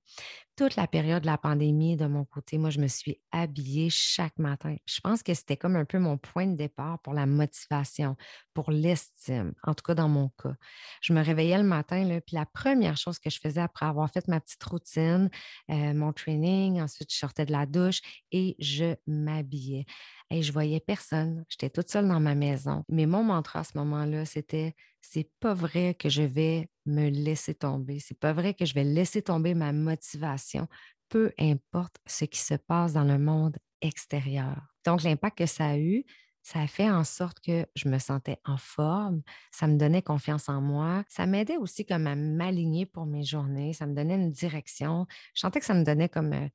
Toute 0.56 0.76
la 0.76 0.88
période 0.88 1.22
de 1.22 1.28
la 1.28 1.38
pandémie, 1.38 1.98
de 1.98 2.06
mon 2.06 2.26
côté, 2.26 2.58
moi, 2.58 2.70
je 2.70 2.80
me 2.80 2.88
suis 2.88 3.22
habillée 3.32 3.90
chaque 3.90 4.38
matin. 4.38 4.76
Je 4.86 5.00
pense 5.02 5.24
que 5.24 5.34
c'était 5.34 5.58
comme 5.58 5.76
un 5.76 5.86
peu 5.86 5.98
mon 6.00 6.18
point 6.18 6.48
de 6.48 6.56
départ 6.56 7.00
pour 7.00 7.14
la 7.14 7.26
motivation, 7.26 8.16
pour 8.54 8.72
l'estime, 8.72 9.54
en 9.64 9.74
tout 9.74 9.84
cas 9.84 9.96
dans 9.96 10.10
mon 10.10 10.30
cas. 10.42 10.54
Je 11.02 11.14
me 11.14 11.24
réveillais 11.24 11.58
le 11.58 11.64
matin, 11.64 12.20
puis 12.26 12.36
la 12.36 12.46
première 12.46 12.98
chose 12.98 13.20
que 13.20 13.30
je 13.30 13.40
faisais 13.40 13.62
après 13.62 13.86
avoir 13.86 14.12
fait 14.12 14.28
ma 14.28 14.40
petite 14.40 14.64
routine, 14.64 15.30
euh, 15.70 15.94
mon 15.94 16.14
training, 16.14 16.82
ensuite 16.82 17.12
je 17.12 17.18
sortais 17.18 17.46
de 17.46 17.52
la 17.52 17.66
douche 17.66 18.02
et 18.32 18.56
je 18.60 18.96
m'habillais. 19.08 19.86
Et 20.32 20.42
je 20.44 20.54
voyais 20.54 20.80
personne. 20.80 21.44
J'étais 21.50 21.70
toute 21.70 21.90
seule 21.90 22.08
dans 22.08 22.22
ma 22.22 22.36
maison. 22.36 22.84
Mais 22.90 23.06
mon 23.06 23.24
mantra 23.24 23.60
à 23.60 23.64
ce 23.64 23.78
moment-là, 23.78 24.26
c'était 24.26 24.76
c'est 25.02 25.30
pas 25.40 25.54
vrai 25.54 25.94
que 25.94 26.10
je 26.10 26.22
vais 26.22 26.70
me 26.86 27.10
laisser 27.10 27.54
tomber. 27.54 28.00
C'est 28.00 28.18
pas 28.18 28.34
vrai 28.34 28.54
que 28.54 28.66
je 28.66 28.74
vais 28.74 28.86
laisser 28.86 29.22
tomber 29.22 29.54
ma 29.54 29.74
motivation, 29.74 30.68
peu 31.10 31.32
importe 31.38 31.98
ce 32.08 32.26
qui 32.26 32.40
se 32.40 32.54
passe 32.54 32.94
dans 32.94 33.04
le 33.04 33.20
monde 33.20 33.58
extérieur. 33.82 34.56
Donc, 34.86 35.04
l'impact 35.04 35.40
que 35.40 35.46
ça 35.46 35.68
a 35.68 35.78
eu, 35.78 36.06
ça 36.44 36.62
a 36.62 36.68
fait 36.68 36.90
en 36.90 37.04
sorte 37.04 37.40
que 37.40 37.66
je 37.76 37.88
me 37.88 38.00
sentais 38.00 38.38
en 38.46 38.58
forme, 38.58 39.22
ça 39.52 39.68
me 39.68 39.78
donnait 39.78 40.02
confiance 40.02 40.50
en 40.50 40.62
moi, 40.62 41.04
ça 41.08 41.26
m'aidait 41.26 41.58
aussi 41.58 41.86
comme 41.86 42.08
à 42.08 42.16
m'aligner 42.16 42.86
pour 42.86 43.06
mes 43.06 43.24
journées, 43.24 43.74
ça 43.74 43.86
me 43.86 43.94
donnait 43.94 44.16
une 44.16 44.32
direction. 44.32 45.06
Je 45.36 45.42
sentais 45.42 45.60
que 45.60 45.66
ça 45.66 45.76
me 45.76 45.84
donnait 45.84 46.10
comme 46.10 46.34
euh, 46.34 46.48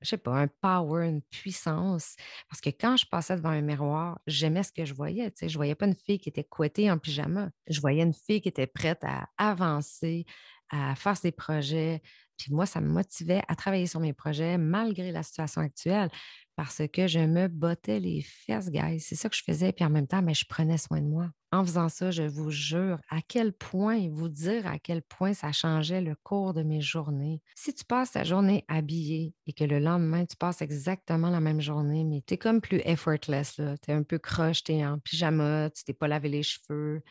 je 0.00 0.08
sais 0.10 0.18
pas, 0.18 0.32
un 0.32 0.48
power, 0.48 1.06
une 1.06 1.22
puissance. 1.22 2.16
Parce 2.48 2.60
que 2.60 2.70
quand 2.70 2.96
je 2.96 3.06
passais 3.06 3.36
devant 3.36 3.50
un 3.50 3.60
miroir, 3.60 4.18
j'aimais 4.26 4.62
ce 4.62 4.72
que 4.72 4.84
je 4.84 4.94
voyais. 4.94 5.32
Je 5.40 5.46
ne 5.46 5.52
voyais 5.52 5.74
pas 5.74 5.86
une 5.86 5.96
fille 5.96 6.18
qui 6.18 6.28
était 6.28 6.44
couettée 6.44 6.90
en 6.90 6.98
pyjama. 6.98 7.50
Je 7.68 7.80
voyais 7.80 8.02
une 8.02 8.14
fille 8.14 8.40
qui 8.40 8.48
était 8.48 8.66
prête 8.66 9.04
à 9.04 9.28
avancer, 9.36 10.24
à 10.70 10.94
faire 10.94 11.16
ses 11.16 11.32
projets. 11.32 12.02
Puis 12.40 12.54
moi, 12.54 12.64
ça 12.64 12.80
me 12.80 12.88
motivait 12.88 13.42
à 13.48 13.54
travailler 13.54 13.86
sur 13.86 14.00
mes 14.00 14.14
projets 14.14 14.56
malgré 14.56 15.12
la 15.12 15.22
situation 15.22 15.60
actuelle 15.60 16.08
parce 16.56 16.82
que 16.92 17.06
je 17.06 17.20
me 17.20 17.48
bottais 17.48 18.00
les 18.00 18.22
fesses, 18.22 18.70
guys. 18.70 19.00
C'est 19.00 19.14
ça 19.14 19.28
que 19.28 19.36
je 19.36 19.42
faisais. 19.42 19.72
Puis 19.72 19.84
en 19.84 19.90
même 19.90 20.06
temps, 20.06 20.22
mais 20.22 20.34
je 20.34 20.46
prenais 20.46 20.78
soin 20.78 21.00
de 21.00 21.06
moi. 21.06 21.30
En 21.52 21.64
faisant 21.64 21.88
ça, 21.88 22.10
je 22.10 22.22
vous 22.22 22.50
jure 22.50 22.98
à 23.10 23.20
quel 23.26 23.52
point, 23.52 24.08
vous 24.10 24.28
dire 24.28 24.66
à 24.66 24.78
quel 24.78 25.02
point 25.02 25.34
ça 25.34 25.52
changeait 25.52 26.00
le 26.00 26.14
cours 26.22 26.54
de 26.54 26.62
mes 26.62 26.80
journées. 26.80 27.42
Si 27.56 27.74
tu 27.74 27.84
passes 27.84 28.12
ta 28.12 28.24
journée 28.24 28.64
habillée 28.68 29.34
et 29.46 29.52
que 29.52 29.64
le 29.64 29.80
lendemain, 29.80 30.24
tu 30.24 30.36
passes 30.36 30.62
exactement 30.62 31.28
la 31.28 31.40
même 31.40 31.60
journée, 31.60 32.04
mais 32.04 32.22
tu 32.26 32.34
es 32.34 32.38
comme 32.38 32.60
plus 32.60 32.80
effortless, 32.84 33.54
tu 33.56 33.90
es 33.90 33.94
un 33.94 34.02
peu 34.02 34.18
croche, 34.18 34.62
tu 34.62 34.72
en 34.84 34.98
pyjama, 34.98 35.70
tu 35.70 35.82
t'es 35.84 35.92
pas 35.92 36.08
lavé 36.08 36.28
les 36.28 36.42
cheveux, 36.42 37.02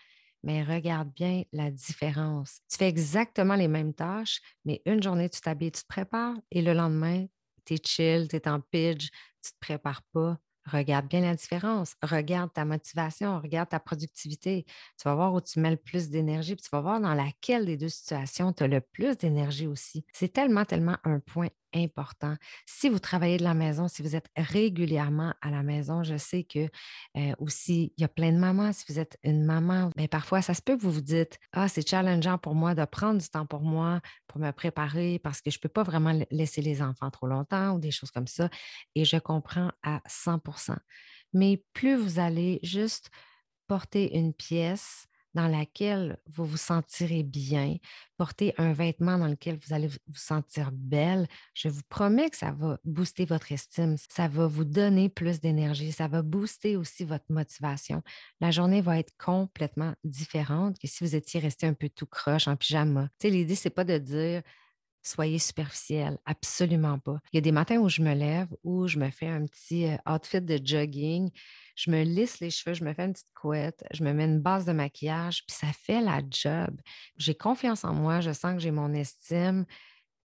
mais 0.44 0.64
regarde 0.64 1.12
bien 1.14 1.44
la 1.52 1.72
différence. 1.72 2.60
Tu 2.70 2.78
fais 2.78 2.88
exactement 2.88 3.56
les 3.56 3.68
mêmes 3.68 3.94
tâches, 3.94 4.42
mais 4.66 4.82
une 4.86 5.02
journée, 5.04 5.30
tu 5.30 5.42
t'habilles, 5.42 5.72
tu 5.72 5.82
te 5.82 5.88
prépares 5.88 6.36
et 6.52 6.62
le 6.62 6.74
lendemain, 6.74 7.26
tu 7.66 7.76
es 7.76 7.78
chill, 7.86 8.28
tu 8.30 8.36
es 8.36 8.48
en 8.48 8.62
pidge, 8.62 9.10
tu 9.42 9.50
ne 9.50 9.52
te 9.52 9.60
prépares 9.60 10.04
pas. 10.14 10.38
Regarde 10.66 11.08
bien 11.08 11.22
la 11.22 11.36
différence. 11.36 11.96
Regarde 12.04 12.52
ta 12.54 12.66
motivation, 12.66 13.40
regarde 13.40 13.70
ta 13.70 13.80
productivité. 13.80 14.66
Tu 14.98 15.04
vas 15.06 15.16
voir 15.16 15.34
où 15.34 15.42
tu 15.42 15.60
mets 15.60 15.72
le 15.72 15.78
plus 15.78 16.10
d'énergie, 16.10 16.56
puis 16.56 16.64
tu 16.64 16.70
vas 16.72 16.82
voir 16.82 17.00
dans 17.00 17.14
laquelle 17.14 17.66
des 17.66 17.78
deux 17.78 17.90
situations 17.90 18.54
tu 18.54 18.64
as 18.64 18.68
le 18.68 18.82
plus 18.82 19.18
d'énergie 19.18 19.68
aussi. 19.68 20.06
C'est 20.14 20.32
tellement, 20.32 20.66
tellement 20.66 20.98
un 21.04 21.20
point 21.20 21.50
important. 21.74 22.36
Si 22.66 22.90
vous 22.90 23.00
travaillez 23.00 23.38
de 23.38 23.44
la 23.44 23.54
maison, 23.54 23.88
si 23.88 24.02
vous 24.02 24.16
êtes 24.16 24.30
régulièrement 24.36 25.34
à 25.42 25.52
la 25.52 25.64
maison, 25.64 26.04
je 26.04 26.18
sais 26.18 26.44
que 26.44 26.70
euh, 27.18 27.34
aussi, 27.40 27.94
il 27.98 28.02
y 28.02 28.04
a 28.04 28.08
plein 28.08 28.32
de 28.32 28.38
mamans. 28.38 28.74
Si 28.74 28.86
vous 28.90 29.00
êtes 29.00 29.18
une 29.24 29.46
maman, 29.46 29.92
bien, 29.96 30.08
parfois, 30.08 30.42
ça 30.42 30.54
se 30.54 30.62
peut 30.62 30.76
que 30.78 30.82
vous 30.82 30.92
vous 30.92 31.02
dites 31.02 31.40
Ah, 31.52 31.68
c'est 31.68 31.88
challengeant 31.88 32.38
pour 32.38 32.56
moi 32.56 32.76
de 32.76 32.86
prendre 32.86 33.20
du 33.20 33.30
temps 33.30 33.46
pour 33.46 33.62
moi, 33.62 34.02
pour 34.28 34.40
me 34.40 34.52
préparer, 34.52 35.20
parce 35.20 35.42
que 35.42 35.52
je 35.52 35.58
ne 35.58 35.62
peux 35.62 35.70
pas 35.70 35.84
vraiment 35.84 36.18
laisser 36.32 36.62
les 36.62 36.82
enfants 36.82 37.12
trop 37.12 37.28
longtemps 37.28 37.74
ou 37.76 37.80
des 37.80 37.92
choses 37.92 38.12
comme 38.12 38.28
ça. 38.28 38.50
Et 38.96 39.06
je 39.06 39.18
comprends 39.18 39.72
à 39.84 40.02
100% 40.08 40.78
Mais 41.34 41.64
plus 41.74 41.96
vous 41.96 42.20
allez 42.20 42.60
juste 42.64 43.10
porter 43.68 44.18
une 44.18 44.34
pièce, 44.34 45.06
dans 45.34 45.48
laquelle 45.48 46.18
vous 46.28 46.46
vous 46.46 46.58
sentirez 46.58 47.24
bien, 47.24 47.78
porter 48.18 48.54
un 48.58 48.74
vêtement 48.74 49.18
dans 49.18 49.28
lequel 49.28 49.58
vous 49.58 49.74
allez 49.74 49.88
vous 49.88 49.98
sentir 50.16 50.72
belle, 50.72 51.28
je 51.54 51.70
vous 51.70 51.82
promets 51.90 52.30
que 52.30 52.38
ça 52.38 52.52
va 52.52 52.78
booster 52.84 53.26
votre 53.26 53.52
estime, 53.52 53.96
ça 54.10 54.28
va 54.28 54.48
vous 54.48 54.66
donner 54.66 55.10
plus 55.10 55.40
d'énergie, 55.40 55.92
ça 55.92 56.08
va 56.08 56.22
booster 56.22 56.76
aussi 56.76 57.06
votre 57.06 57.26
motivation. 57.30 58.02
La 58.42 58.52
journée 58.52 58.82
va 58.82 59.00
être 59.00 59.14
complètement 59.18 59.94
différente 60.04 60.80
que 60.80 60.88
si 60.88 61.04
vous 61.04 61.16
étiez 61.16 61.40
resté 61.40 61.68
un 61.68 61.74
peu 61.74 61.90
tout 61.90 62.08
croche 62.08 62.48
en 62.48 62.56
pyjama. 62.56 63.10
Tu 63.20 63.28
sais, 63.28 63.30
l'idée, 63.30 63.56
c'est 63.56 63.70
pas 63.70 63.84
de 63.84 63.98
dire 63.98 64.42
soyez 65.02 65.40
superficiel, 65.40 66.18
absolument 66.26 67.00
pas. 67.00 67.20
Il 67.32 67.38
y 67.38 67.40
a 67.40 67.42
des 67.42 67.52
matins 67.52 67.78
où 67.78 67.90
je 67.90 68.02
me 68.02 68.14
lève, 68.14 68.48
où 68.64 68.88
je 68.88 69.00
me 69.00 69.10
fais 69.10 69.28
un 69.28 69.46
petit 69.46 69.88
euh, 69.88 69.98
outfit 70.08 70.42
de 70.42 70.60
jogging, 70.64 71.30
je 71.76 71.92
me 71.92 72.04
lisse 72.04 72.40
les 72.40 72.50
cheveux, 72.50 72.74
je 72.74 72.84
me 72.84 72.94
fais 72.94 73.06
une 73.06 73.14
petite 73.14 73.34
couette, 73.34 73.84
je 73.92 74.04
me 74.04 74.14
mets 74.14 74.26
une 74.26 74.42
base 74.42 74.66
de 74.66 74.74
maquillage, 74.74 75.46
puis 75.46 75.56
ça 75.56 75.68
fait 75.74 76.02
la 76.02 76.22
job. 76.30 76.80
J'ai 77.18 77.36
confiance 77.36 77.84
en 77.84 77.94
moi, 77.94 78.20
je 78.20 78.32
sens 78.32 78.54
que 78.54 78.60
j'ai 78.60 78.72
mon 78.72 78.94
estime, 78.94 79.66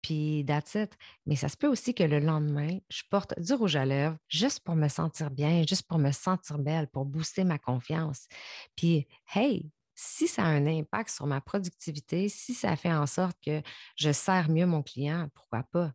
puis 0.01 0.43
that's 0.47 0.75
it. 0.75 0.93
Mais 1.25 1.35
ça 1.35 1.49
se 1.49 1.57
peut 1.57 1.67
aussi 1.67 1.93
que 1.93 2.03
le 2.03 2.19
lendemain, 2.19 2.77
je 2.89 3.03
porte 3.09 3.39
du 3.39 3.53
rouge 3.53 3.75
à 3.75 3.85
lèvres 3.85 4.17
juste 4.27 4.61
pour 4.61 4.75
me 4.75 4.87
sentir 4.87 5.31
bien, 5.31 5.63
juste 5.67 5.87
pour 5.87 5.97
me 5.97 6.11
sentir 6.11 6.57
belle, 6.59 6.87
pour 6.87 7.05
booster 7.05 7.43
ma 7.43 7.57
confiance. 7.57 8.27
Puis, 8.75 9.07
hey, 9.33 9.71
si 10.01 10.27
ça 10.27 10.43
a 10.43 10.47
un 10.47 10.65
impact 10.65 11.11
sur 11.11 11.27
ma 11.27 11.41
productivité, 11.41 12.27
si 12.27 12.55
ça 12.55 12.75
fait 12.75 12.91
en 12.91 13.05
sorte 13.05 13.37
que 13.45 13.61
je 13.95 14.11
sers 14.11 14.49
mieux 14.49 14.65
mon 14.65 14.81
client, 14.81 15.29
pourquoi 15.35 15.63
pas? 15.71 15.91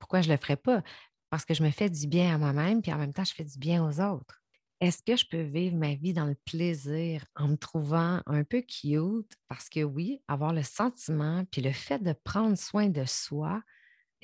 Pourquoi 0.00 0.22
je 0.22 0.28
ne 0.28 0.34
le 0.34 0.40
ferais 0.40 0.56
pas? 0.56 0.82
Parce 1.30 1.44
que 1.44 1.54
je 1.54 1.62
me 1.62 1.70
fais 1.70 1.88
du 1.88 2.08
bien 2.08 2.34
à 2.34 2.38
moi-même, 2.38 2.82
puis 2.82 2.92
en 2.92 2.98
même 2.98 3.12
temps, 3.12 3.24
je 3.24 3.32
fais 3.32 3.44
du 3.44 3.58
bien 3.58 3.86
aux 3.86 4.00
autres. 4.00 4.42
Est-ce 4.80 5.02
que 5.04 5.16
je 5.16 5.24
peux 5.24 5.42
vivre 5.42 5.76
ma 5.76 5.94
vie 5.94 6.12
dans 6.12 6.26
le 6.26 6.34
plaisir 6.44 7.24
en 7.36 7.46
me 7.48 7.56
trouvant 7.56 8.20
un 8.26 8.42
peu 8.42 8.60
cute? 8.60 9.32
Parce 9.46 9.68
que 9.68 9.84
oui, 9.84 10.20
avoir 10.26 10.52
le 10.52 10.64
sentiment, 10.64 11.44
puis 11.50 11.62
le 11.62 11.72
fait 11.72 12.02
de 12.02 12.12
prendre 12.12 12.58
soin 12.58 12.88
de 12.88 13.04
soi, 13.04 13.62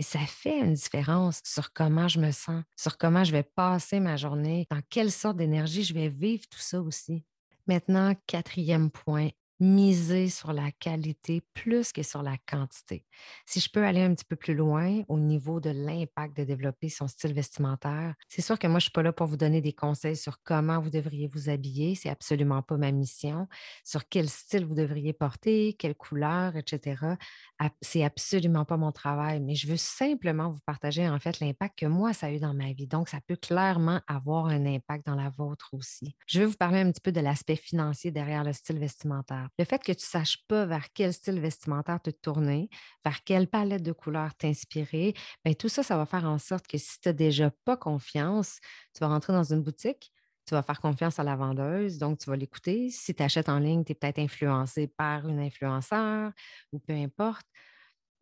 ça 0.00 0.20
fait 0.26 0.58
une 0.58 0.75
différence 0.75 1.40
sur 1.44 1.72
comment 1.72 2.08
je 2.08 2.18
me 2.18 2.32
sens, 2.32 2.64
sur 2.76 2.99
comment 2.99 3.22
je 3.22 3.32
vais 3.32 3.42
passer 3.42 4.00
ma 4.00 4.16
journée, 4.16 4.66
dans 4.70 4.80
quelle 4.88 5.12
sorte 5.12 5.37
d'énergie 5.37 5.84
je 5.84 5.94
vais 5.94 6.08
vivre 6.08 6.44
tout 6.50 6.58
ça 6.58 6.80
aussi. 6.80 7.25
Maintenant, 7.70 8.16
quatrième 8.26 8.90
point, 8.90 9.28
miser 9.60 10.28
sur 10.28 10.52
la 10.52 10.72
qualité 10.72 11.42
plus 11.54 11.92
que 11.92 12.02
sur 12.02 12.22
la 12.22 12.36
quantité. 12.48 13.04
Si 13.46 13.60
je 13.60 13.70
peux 13.70 13.84
aller 13.84 14.02
un 14.02 14.14
petit 14.14 14.24
peu 14.24 14.36
plus 14.36 14.54
loin 14.54 15.02
au 15.08 15.18
niveau 15.18 15.60
de 15.60 15.70
l'impact 15.70 16.36
de 16.36 16.44
développer 16.44 16.88
son 16.88 17.06
style 17.06 17.34
vestimentaire, 17.34 18.14
c'est 18.28 18.42
sûr 18.42 18.58
que 18.58 18.66
moi, 18.66 18.78
je 18.78 18.84
ne 18.84 18.88
suis 18.88 18.92
pas 18.92 19.02
là 19.02 19.12
pour 19.12 19.26
vous 19.26 19.36
donner 19.36 19.60
des 19.60 19.72
conseils 19.72 20.16
sur 20.16 20.42
comment 20.42 20.80
vous 20.80 20.90
devriez 20.90 21.28
vous 21.28 21.50
habiller. 21.50 21.94
C'est 21.94 22.08
absolument 22.08 22.62
pas 22.62 22.78
ma 22.78 22.90
mission. 22.90 23.46
Sur 23.84 24.08
quel 24.08 24.28
style 24.28 24.64
vous 24.64 24.74
devriez 24.74 25.12
porter, 25.12 25.74
quelle 25.78 25.94
couleur, 25.94 26.56
etc. 26.56 26.96
C'est 27.82 28.02
absolument 28.02 28.64
pas 28.64 28.78
mon 28.78 28.92
travail, 28.92 29.40
mais 29.40 29.54
je 29.54 29.66
veux 29.66 29.76
simplement 29.76 30.50
vous 30.50 30.60
partager 30.64 31.08
en 31.08 31.18
fait 31.18 31.40
l'impact 31.40 31.78
que 31.78 31.86
moi, 31.86 32.12
ça 32.12 32.26
a 32.26 32.30
eu 32.30 32.38
dans 32.38 32.54
ma 32.54 32.72
vie. 32.72 32.86
Donc, 32.86 33.08
ça 33.08 33.20
peut 33.20 33.36
clairement 33.36 34.00
avoir 34.06 34.46
un 34.46 34.64
impact 34.64 35.06
dans 35.06 35.14
la 35.14 35.28
vôtre 35.28 35.70
aussi. 35.72 36.16
Je 36.26 36.40
vais 36.40 36.46
vous 36.46 36.56
parler 36.56 36.80
un 36.80 36.90
petit 36.90 37.00
peu 37.00 37.12
de 37.12 37.20
l'aspect 37.20 37.56
financier 37.56 38.10
derrière 38.10 38.44
le 38.44 38.52
style 38.52 38.78
vestimentaire. 38.78 39.50
Le 39.59 39.64
fait 39.64 39.83
que 39.83 39.92
tu 39.92 40.04
ne 40.04 40.21
saches 40.21 40.45
pas 40.49 40.66
vers 40.66 40.92
quel 40.92 41.12
style 41.12 41.40
vestimentaire 41.40 42.00
te 42.00 42.11
tourner, 42.11 42.69
vers 43.04 43.23
quelle 43.25 43.49
palette 43.49 43.83
de 43.83 43.92
couleurs 43.92 44.35
t'inspirer, 44.35 45.14
bien, 45.45 45.54
tout 45.54 45.69
ça, 45.69 45.83
ça 45.83 45.97
va 45.97 46.07
faire 46.07 46.25
en 46.25 46.38
sorte 46.38 46.66
que 46.66 46.78
si 46.78 47.00
tu 47.00 47.09
n'as 47.09 47.12
déjà 47.12 47.50
pas 47.64 47.76
confiance, 47.76 48.59
tu 48.95 49.00
vas 49.00 49.09
rentrer 49.09 49.33
dans 49.33 49.45
une 49.45 49.62
boutique, 49.62 50.12
tu 50.47 50.54
vas 50.54 50.62
faire 50.62 50.80
confiance 50.80 51.19
à 51.19 51.25
la 51.25 51.37
vendeuse, 51.37 51.99
donc 51.99 52.19
tu 52.19 52.28
vas 52.28 52.37
l'écouter. 52.37 52.90
Si 52.90 53.14
tu 53.14 53.23
achètes 53.23 53.49
en 53.49 53.59
ligne, 53.59 53.85
tu 53.85 53.92
es 53.92 53.95
peut-être 53.95 54.19
influencé 54.19 54.88
par 54.88 55.28
une 55.28 55.38
influenceur 55.38 56.33
ou 56.73 56.78
peu 56.80 56.92
importe. 56.92 57.47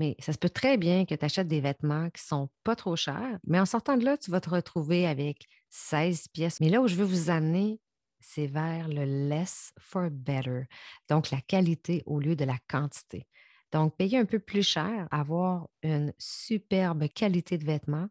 Mais 0.01 0.15
ça 0.21 0.33
se 0.33 0.39
peut 0.39 0.51
très 0.51 0.77
bien 0.77 1.05
que 1.07 1.15
tu 1.15 1.25
achètes 1.25 1.49
des 1.49 1.61
vêtements 1.61 2.11
qui 2.11 2.23
ne 2.23 2.29
sont 2.29 2.51
pas 2.63 2.77
trop 2.77 2.97
chers, 2.97 3.39
mais 3.45 3.59
en 3.59 3.67
sortant 3.67 3.97
de 3.97 4.05
là, 4.05 4.17
tu 4.17 4.31
vas 4.31 4.41
te 4.41 4.51
retrouver 4.51 5.07
avec 5.07 5.47
16 5.71 6.29
pièces. 6.29 6.61
Mais 6.61 6.69
là 6.69 6.81
où 6.81 6.87
je 6.87 6.95
veux 6.95 7.05
vous 7.05 7.31
amener, 7.31 7.81
c'est 8.21 8.47
vers 8.47 8.89
le 8.89 9.05
less 9.29 9.73
for 9.79 10.11
better, 10.11 10.65
donc 11.09 11.31
la 11.31 11.41
qualité 11.41 12.03
au 12.07 12.21
lieu 12.21 12.37
de 12.37 12.45
la 12.45 12.59
quantité. 12.69 13.27
Donc, 13.73 13.97
payer 13.97 14.19
un 14.19 14.25
peu 14.25 14.39
plus 14.39 14.63
cher, 14.63 15.07
avoir 15.11 15.69
une 15.83 16.13
superbe 16.19 17.09
qualité 17.09 17.59
de 17.59 17.65
vêtements 17.65 18.09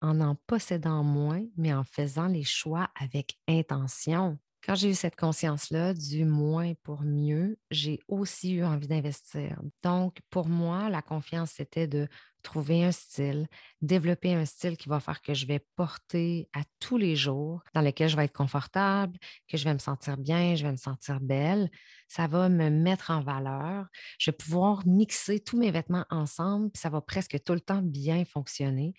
en 0.00 0.20
en 0.20 0.34
possédant 0.46 1.02
moins, 1.02 1.44
mais 1.56 1.72
en 1.72 1.84
faisant 1.84 2.26
les 2.26 2.44
choix 2.44 2.90
avec 2.94 3.38
intention. 3.48 4.38
Quand 4.64 4.74
j'ai 4.74 4.90
eu 4.90 4.94
cette 4.94 5.16
conscience-là 5.16 5.94
du 5.94 6.24
moins 6.24 6.72
pour 6.82 7.02
mieux, 7.02 7.58
j'ai 7.70 8.00
aussi 8.08 8.54
eu 8.54 8.64
envie 8.64 8.88
d'investir. 8.88 9.60
Donc, 9.82 10.18
pour 10.30 10.48
moi, 10.48 10.88
la 10.88 11.02
confiance, 11.02 11.52
c'était 11.52 11.86
de 11.86 12.08
trouver 12.44 12.84
un 12.84 12.92
style, 12.92 13.48
développer 13.82 14.34
un 14.34 14.44
style 14.44 14.76
qui 14.76 14.88
va 14.88 15.00
faire 15.00 15.20
que 15.20 15.34
je 15.34 15.46
vais 15.46 15.64
porter 15.74 16.48
à 16.52 16.60
tous 16.78 16.96
les 16.96 17.16
jours, 17.16 17.62
dans 17.74 17.80
lequel 17.80 18.08
je 18.08 18.16
vais 18.16 18.24
être 18.24 18.32
confortable, 18.32 19.18
que 19.48 19.56
je 19.56 19.64
vais 19.64 19.74
me 19.74 19.78
sentir 19.78 20.16
bien, 20.16 20.54
je 20.54 20.64
vais 20.64 20.72
me 20.72 20.76
sentir 20.76 21.20
belle. 21.20 21.70
Ça 22.06 22.26
va 22.26 22.48
me 22.48 22.70
mettre 22.70 23.10
en 23.10 23.22
valeur. 23.22 23.86
Je 24.18 24.30
vais 24.30 24.36
pouvoir 24.36 24.86
mixer 24.86 25.40
tous 25.40 25.58
mes 25.58 25.70
vêtements 25.70 26.04
ensemble, 26.10 26.70
puis 26.70 26.80
ça 26.80 26.90
va 26.90 27.00
presque 27.00 27.42
tout 27.42 27.54
le 27.54 27.60
temps 27.60 27.82
bien 27.82 28.24
fonctionner. 28.24 28.94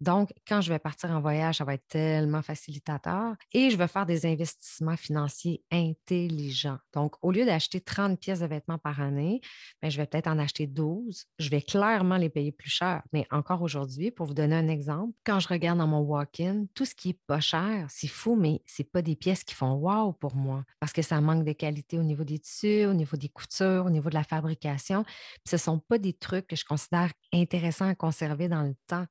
Donc, 0.00 0.30
quand 0.46 0.60
je 0.60 0.70
vais 0.72 0.78
partir 0.78 1.10
en 1.10 1.20
voyage, 1.20 1.56
ça 1.58 1.64
va 1.64 1.74
être 1.74 1.86
tellement 1.88 2.42
facilitateur 2.42 3.34
et 3.52 3.70
je 3.70 3.76
vais 3.76 3.88
faire 3.88 4.06
des 4.06 4.26
investissements 4.26 4.96
financiers 4.96 5.62
intelligents. 5.70 6.78
Donc, 6.92 7.14
au 7.22 7.30
lieu 7.30 7.46
d'acheter 7.46 7.80
30 7.80 8.18
pièces 8.20 8.40
de 8.40 8.46
vêtements 8.46 8.78
par 8.78 9.00
année, 9.00 9.40
bien, 9.80 9.90
je 9.90 9.96
vais 9.96 10.06
peut-être 10.06 10.26
en 10.26 10.38
acheter 10.38 10.66
12. 10.66 11.26
Je 11.38 11.50
vais 11.50 11.62
clairement 11.62 12.16
les 12.16 12.28
payer 12.28 12.52
plus 12.52 12.70
cher 12.70 12.87
mais 13.12 13.26
encore 13.30 13.62
aujourd'hui, 13.62 14.10
pour 14.10 14.26
vous 14.26 14.34
donner 14.34 14.56
un 14.56 14.68
exemple, 14.68 15.12
quand 15.24 15.40
je 15.40 15.48
regarde 15.48 15.78
dans 15.78 15.86
mon 15.86 16.00
walk-in, 16.00 16.66
tout 16.74 16.84
ce 16.84 16.94
qui 16.94 17.10
est 17.10 17.20
pas 17.26 17.40
cher, 17.40 17.86
c'est 17.88 18.08
fou, 18.08 18.36
mais 18.36 18.62
c'est 18.66 18.90
pas 18.90 19.02
des 19.02 19.16
pièces 19.16 19.44
qui 19.44 19.54
font 19.54 19.72
wow 19.72 20.12
pour 20.12 20.36
moi 20.36 20.64
parce 20.80 20.92
que 20.92 21.02
ça 21.02 21.20
manque 21.20 21.44
de 21.44 21.52
qualité 21.52 21.98
au 21.98 22.02
niveau 22.02 22.24
des 22.24 22.38
tissus, 22.38 22.86
au 22.86 22.94
niveau 22.94 23.16
des 23.16 23.28
coutures, 23.28 23.84
au 23.86 23.90
niveau 23.90 24.08
de 24.08 24.14
la 24.14 24.24
fabrication. 24.24 25.04
ce 25.46 25.56
ne 25.56 25.58
sont 25.58 25.78
pas 25.78 25.98
des 25.98 26.12
trucs 26.12 26.46
que 26.46 26.56
je 26.56 26.64
considère 26.64 27.12
intéressants 27.32 27.88
à 27.88 27.94
conserver 27.94 28.48
dans 28.48 28.62
le 28.62 28.74
temps. 28.86 29.06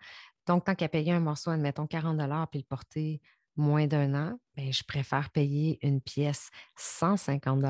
Donc, 0.48 0.64
tant 0.64 0.76
qu'à 0.76 0.88
payer 0.88 1.12
un 1.12 1.20
morceau, 1.20 1.50
admettons 1.52 1.88
40 1.88 2.18
puis 2.50 2.60
le 2.60 2.66
porter 2.66 3.22
moins 3.58 3.88
d'un 3.88 4.14
an, 4.14 4.40
bien, 4.56 4.72
je 4.72 4.84
préfère 4.84 5.30
payer 5.32 5.80
une 5.82 6.02
pièce 6.02 6.50
150 6.78 7.64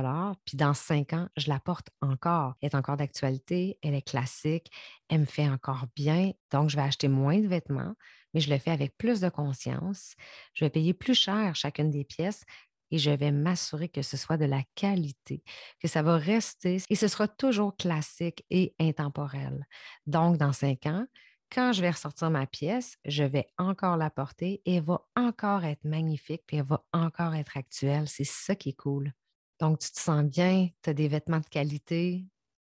puis 0.46 0.58
dans 0.58 0.74
cinq 0.74 1.14
ans, 1.14 1.28
je 1.38 1.50
la 1.50 1.60
porte 1.60 1.90
encore. 2.02 2.56
Elle 2.62 2.70
est 2.70 2.76
encore 2.76 2.98
d'actualité, 2.98 3.78
elle 3.82 3.96
est 3.96 4.08
classique, 4.08 4.72
elle 5.10 5.22
me 5.22 5.26
fait 5.26 5.50
encore 5.50 5.86
bien, 5.96 6.32
donc 6.52 6.70
je 6.70 6.76
vais 6.76 6.84
acheter 6.84 7.08
moins 7.08 7.40
de 7.40 7.48
vêtements, 7.48 7.94
mais 8.34 8.40
je 8.40 8.50
le 8.50 8.60
fais 8.60 8.72
avec 8.72 8.98
plus 8.98 9.20
de 9.20 9.30
conscience. 9.30 10.16
Je 10.54 10.66
vais 10.66 10.70
payer 10.70 10.94
plus 10.94 11.16
cher 11.16 11.56
chacune 11.56 11.90
des 11.90 12.04
pièces 12.04 12.44
et 12.92 12.98
je 12.98 13.12
vais 13.12 13.32
m'assurer 13.32 13.90
que 13.90 14.02
ce 14.02 14.18
soit 14.18 14.38
de 14.38 14.46
la 14.46 14.64
qualité, 14.76 15.44
que 15.80 15.88
ça 15.88 16.02
va 16.02 16.18
rester 16.18 16.78
et 16.90 16.96
ce 16.96 17.08
sera 17.08 17.28
toujours 17.28 17.76
classique 17.76 18.46
et 18.50 18.76
intemporel. 18.80 19.66
Donc, 20.06 20.38
dans 20.38 20.54
cinq 20.54 20.86
ans, 20.86 21.06
quand 21.52 21.74
je 21.74 21.82
vais 21.82 21.92
ressortir 21.92 22.30
ma 22.30 22.46
pièce, 22.46 22.98
je 23.06 23.24
vais 23.24 23.48
encore 23.58 23.98
la 23.98 24.10
porter 24.10 24.62
et 24.66 24.76
elle 24.76 24.84
va 24.84 25.02
encore 25.16 25.64
être 25.64 25.84
magnifique, 25.84 26.44
puis 26.46 26.58
elle 26.58 26.66
va 26.66 26.86
encore 26.94 27.36
être 27.36 27.58
actuelle. 27.58 28.08
C'est 28.08 28.26
ça 28.26 28.56
qui 28.56 28.70
est 28.70 28.78
cool. 28.78 29.14
Donc, 29.60 29.80
tu 29.80 29.92
te 29.92 30.00
sens 30.00 30.24
bien, 30.24 30.70
tu 30.84 30.90
as 30.90 30.94
des 30.94 31.08
vêtements 31.08 31.40
de 31.40 31.48
qualité, 31.48 32.26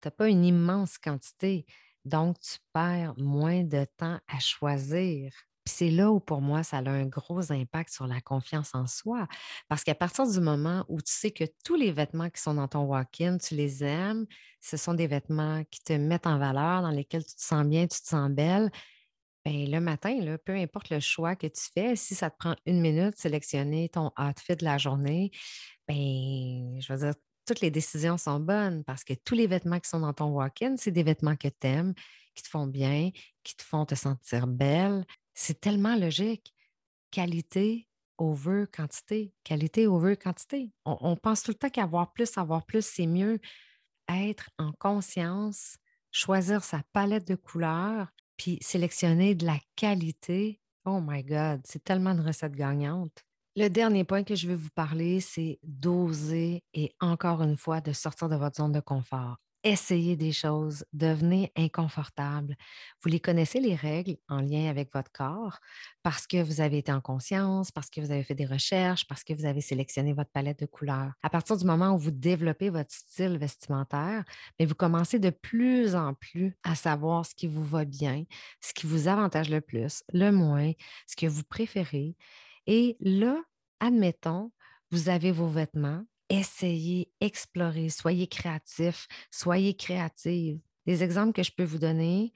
tu 0.02 0.08
n'as 0.08 0.12
pas 0.12 0.30
une 0.30 0.44
immense 0.44 0.98
quantité, 0.98 1.66
donc 2.04 2.40
tu 2.40 2.58
perds 2.74 3.14
moins 3.18 3.64
de 3.64 3.86
temps 3.98 4.20
à 4.28 4.40
choisir 4.40 5.32
c'est 5.66 5.90
là 5.90 6.12
où, 6.12 6.20
pour 6.20 6.42
moi, 6.42 6.64
ça 6.64 6.78
a 6.78 6.90
un 6.90 7.06
gros 7.06 7.52
impact 7.52 7.90
sur 7.92 8.08
la 8.08 8.22
confiance 8.22 8.72
en 8.74 8.88
soi. 8.88 9.28
Parce 9.70 9.84
qu'à 9.84 9.96
partir 9.96 10.28
du 10.30 10.40
moment 10.40 10.86
où 10.90 11.02
tu 11.02 11.12
sais 11.14 11.32
que 11.32 11.46
tous 11.64 11.76
les 11.76 11.92
vêtements 11.92 12.30
qui 12.30 12.42
sont 12.42 12.54
dans 12.56 12.68
ton 12.68 12.84
walk-in, 12.84 13.38
tu 13.38 13.56
les 13.56 13.84
aimes, 13.84 14.26
ce 14.62 14.78
sont 14.78 14.94
des 14.94 15.08
vêtements 15.08 15.64
qui 15.72 15.82
te 15.84 15.94
mettent 15.94 16.28
en 16.28 16.38
valeur, 16.38 16.82
dans 16.82 16.90
lesquels 16.92 17.26
tu 17.26 17.36
te 17.36 17.42
sens 17.42 17.66
bien, 17.66 17.88
tu 17.88 18.02
te 18.02 18.08
sens 18.08 18.30
belle, 18.30 18.72
bien, 19.46 19.68
le 19.68 19.80
matin, 19.80 20.38
peu 20.46 20.54
importe 20.56 20.90
le 20.90 21.00
choix 21.00 21.36
que 21.36 21.48
tu 21.48 21.62
fais, 21.74 21.96
si 21.96 22.16
ça 22.16 22.30
te 22.30 22.38
prend 22.38 22.56
une 22.66 22.82
minute, 22.82 23.18
sélectionner 23.18 23.90
ton 23.90 24.12
outfit 24.18 24.56
de 24.56 24.66
la 24.66 24.78
journée, 24.78 25.32
bien, 25.88 26.80
je 26.80 26.94
veux 26.94 27.00
dire, 27.00 27.14
toutes 27.46 27.62
les 27.62 27.72
décisions 27.72 28.18
sont 28.18 28.40
bonnes 28.40 28.84
parce 28.86 29.04
que 29.04 29.14
tous 29.14 29.36
les 29.36 29.48
vêtements 29.48 29.80
qui 29.80 29.90
sont 29.90 30.00
dans 30.00 30.14
ton 30.14 30.28
walk-in, 30.30 30.76
c'est 30.78 30.92
des 30.92 31.04
vêtements 31.04 31.36
que 31.36 31.50
tu 31.50 31.68
aimes, 31.68 31.94
qui 32.36 32.44
te 32.44 32.48
font 32.48 32.68
bien, 32.68 33.12
qui 33.44 33.56
te 33.56 33.64
font 33.64 33.86
te 33.86 33.96
sentir 33.96 34.48
belle. 34.48 35.06
C'est 35.34 35.60
tellement 35.60 35.96
logique. 35.96 36.54
Qualité 37.12 37.88
over 38.18 38.66
quantité, 38.72 39.34
qualité 39.44 39.88
over 39.88 40.16
quantité. 40.16 40.72
On, 40.86 41.16
pense 41.16 41.44
tout 41.44 41.52
le 41.52 41.56
temps 41.56 41.70
qu'avoir 41.70 42.14
plus, 42.14 42.38
avoir 42.38 42.66
plus, 42.66 42.86
c'est 42.86 43.08
mieux. 43.08 43.40
Être 44.10 44.50
en 44.58 44.72
conscience, 44.74 45.78
choisir 46.12 46.64
sa 46.64 46.82
palette 46.94 47.28
de 47.28 47.36
couleurs, 47.36 48.08
puis 48.38 48.58
sélectionner 48.62 49.36
de 49.36 49.46
la 49.46 49.60
qualité. 49.76 50.60
Oh 50.86 51.00
my 51.02 51.24
God, 51.24 51.62
c'est 51.66 51.84
tellement 51.84 52.12
une 52.12 52.22
recette 52.22 52.54
gagnante. 52.54 53.24
Le 53.56 53.68
dernier 53.70 54.04
point 54.04 54.24
que 54.24 54.36
je 54.36 54.48
vais 54.48 54.56
vous 54.56 54.72
parler, 54.74 55.20
c'est 55.20 55.60
d'oser 55.64 56.64
et 56.74 56.94
encore 57.00 57.42
une 57.44 57.58
fois 57.58 57.82
de 57.82 57.94
sortir 57.94 58.28
de 58.28 58.36
votre 58.36 58.58
zone 58.58 58.72
de 58.72 58.80
confort 58.80 59.38
essayez 59.64 60.16
des 60.16 60.32
choses, 60.32 60.86
devenez 60.94 61.52
inconfortable. 61.56 62.56
Vous 63.02 63.10
les 63.10 63.20
connaissez, 63.20 63.60
les 63.60 63.76
règles 63.76 64.18
en 64.28 64.42
lien 64.42 64.70
avec 64.70 64.94
votre 64.94 65.12
corps, 65.12 65.60
parce 66.04 66.28
que 66.28 66.42
vous 66.42 66.62
avez 66.62 66.80
été 66.80 66.92
en 66.92 67.02
conscience, 67.02 67.72
parce 67.72 67.90
que 67.90 68.02
vous 68.02 68.12
avez 68.12 68.24
fait 68.24 68.36
des 68.36 68.46
recherches, 68.46 69.08
parce 69.08 69.24
que 69.24 69.34
vous 69.34 69.46
avez 69.46 69.62
sélectionné 69.62 70.14
votre 70.14 70.32
palette 70.32 70.60
de 70.60 70.66
couleurs. 70.66 71.14
À 71.24 71.30
partir 71.30 71.58
du 71.58 71.66
moment 71.66 71.94
où 71.94 71.98
vous 71.98 72.12
développez 72.12 72.70
votre 72.70 72.94
style 72.94 73.38
vestimentaire, 73.38 74.24
mais 74.60 74.66
vous 74.66 74.76
commencez 74.76 75.20
de 75.20 75.30
plus 75.30 75.96
en 75.96 76.14
plus 76.14 76.56
à 76.64 76.76
savoir 76.76 77.26
ce 77.26 77.34
qui 77.36 77.48
vous 77.48 77.64
va 77.64 77.86
bien, 77.86 78.24
ce 78.62 78.74
qui 78.74 78.86
vous 78.86 79.08
avantage 79.08 79.50
le 79.50 79.62
plus, 79.62 80.04
le 80.12 80.32
moins, 80.32 80.72
ce 81.08 81.16
que 81.16 81.28
vous 81.28 81.44
préférez. 81.44 82.16
Et 82.68 82.98
là, 83.00 83.42
admettons, 83.80 84.52
vous 84.92 85.10
avez 85.10 85.32
vos 85.32 85.48
vêtements, 85.48 86.04
essayez, 86.40 87.12
explorez, 87.22 87.90
soyez 87.90 88.28
créatif, 88.28 89.08
soyez 89.32 89.76
créative. 89.76 90.60
Des 90.86 91.04
exemples 91.04 91.34
que 91.34 91.44
je 91.44 91.52
peux 91.52 91.64
vous 91.64 91.80
donner, 91.80 92.34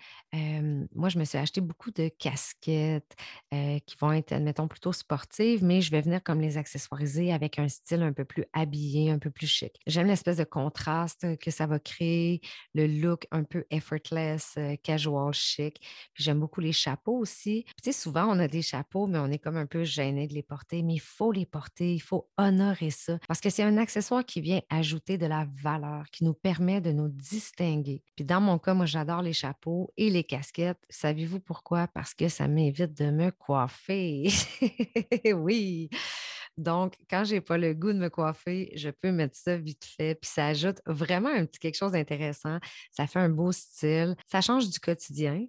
moi, 0.94 1.10
je 1.10 1.20
me 1.20 1.26
suis 1.26 1.38
acheté 1.38 1.62
beaucoup 1.62 1.92
de 1.92 2.10
casquettes 2.20 3.16
qui 3.52 3.96
vont 4.00 4.12
être, 4.12 4.32
admettons, 4.32 4.68
plutôt 4.68 4.94
sportives, 4.94 5.64
mais 5.64 5.82
je 5.82 5.92
vais 5.92 6.02
venir 6.02 6.24
comme 6.24 6.42
les 6.42 6.58
accessoiriser 6.58 7.34
avec 7.34 7.60
un 7.60 7.68
style 7.68 8.02
un 8.02 8.14
peu 8.14 8.26
plus 8.26 8.46
habillé, 8.54 9.12
un 9.12 9.20
peu 9.20 9.30
plus 9.30 9.48
chic. 9.48 9.80
J'aime 9.88 10.08
l'espèce 10.08 10.38
de 10.38 10.44
contraste 10.44 11.38
que 11.40 11.52
ça 11.52 11.66
va 11.66 11.80
créer, 11.80 12.42
le 12.74 12.88
look 12.88 13.28
un 13.32 13.44
peu 13.44 13.66
effortless, 13.70 14.56
casual, 14.84 15.34
chic. 15.34 15.80
Puis 16.14 16.24
j'aime 16.24 16.40
beaucoup 16.40 16.62
les 16.62 16.74
chapeaux 16.74 17.18
aussi. 17.18 17.66
tu 17.84 17.92
sais, 17.92 17.92
souvent, 17.92 18.26
on 18.28 18.40
a 18.40 18.48
des 18.48 18.62
chapeaux, 18.62 19.08
mais 19.08 19.20
on 19.20 19.28
est 19.28 19.40
comme 19.40 19.58
un 19.58 19.66
peu 19.66 19.84
gêné 19.84 20.28
de 20.28 20.34
les 20.34 20.44
porter, 20.44 20.84
mais 20.84 20.96
il 20.96 21.02
faut 21.02 21.32
les 21.32 21.46
porter, 21.46 21.94
il 21.94 22.02
faut 22.02 22.30
honorer 22.38 22.90
ça 22.92 23.20
parce 23.28 23.42
que 23.42 23.50
c'est 23.50 23.64
un 23.64 23.78
accessoire 23.78 24.26
qui 24.26 24.42
vient 24.42 24.62
ajouter 24.70 25.18
de 25.18 25.26
la 25.26 25.48
valeur, 25.62 26.06
qui 26.12 26.24
nous 26.24 26.34
permet 26.34 26.82
de 26.82 26.92
nous 26.92 27.10
distinguer. 27.10 28.04
Puis 28.16 28.26
dans 28.26 28.37
mon 28.40 28.60
cas, 28.60 28.74
moi, 28.74 28.86
j'adore 28.86 29.22
les 29.22 29.34
chapeaux 29.34 29.92
et 29.98 30.10
les 30.10 30.24
casquettes. 30.24 30.84
Savez-vous 30.90 31.40
pourquoi? 31.40 31.88
Parce 31.88 32.14
que 32.14 32.30
ça 32.30 32.48
m'évite 32.48 32.98
de 32.98 33.12
me 33.12 33.32
coiffer. 33.32 34.30
oui. 35.34 35.90
Donc, 36.58 36.96
quand 37.10 37.24
je 37.24 37.36
n'ai 37.36 37.42
pas 37.42 37.58
le 37.58 37.74
goût 37.74 37.94
de 37.94 38.00
me 38.00 38.10
coiffer, 38.10 38.72
je 38.76 38.90
peux 38.90 39.12
mettre 39.12 39.36
ça 39.36 39.58
vite 39.58 39.86
fait. 39.86 40.16
Puis 40.16 40.30
ça 40.30 40.48
ajoute 40.48 40.82
vraiment 40.86 41.30
un 41.30 41.46
petit 41.46 41.60
quelque 41.60 41.78
chose 41.78 41.92
d'intéressant. 41.92 42.58
Ça 42.92 43.06
fait 43.06 43.20
un 43.20 43.30
beau 43.30 43.52
style. 43.52 44.16
Ça 44.26 44.42
change 44.42 44.70
du 44.70 44.80
quotidien. 44.80 45.46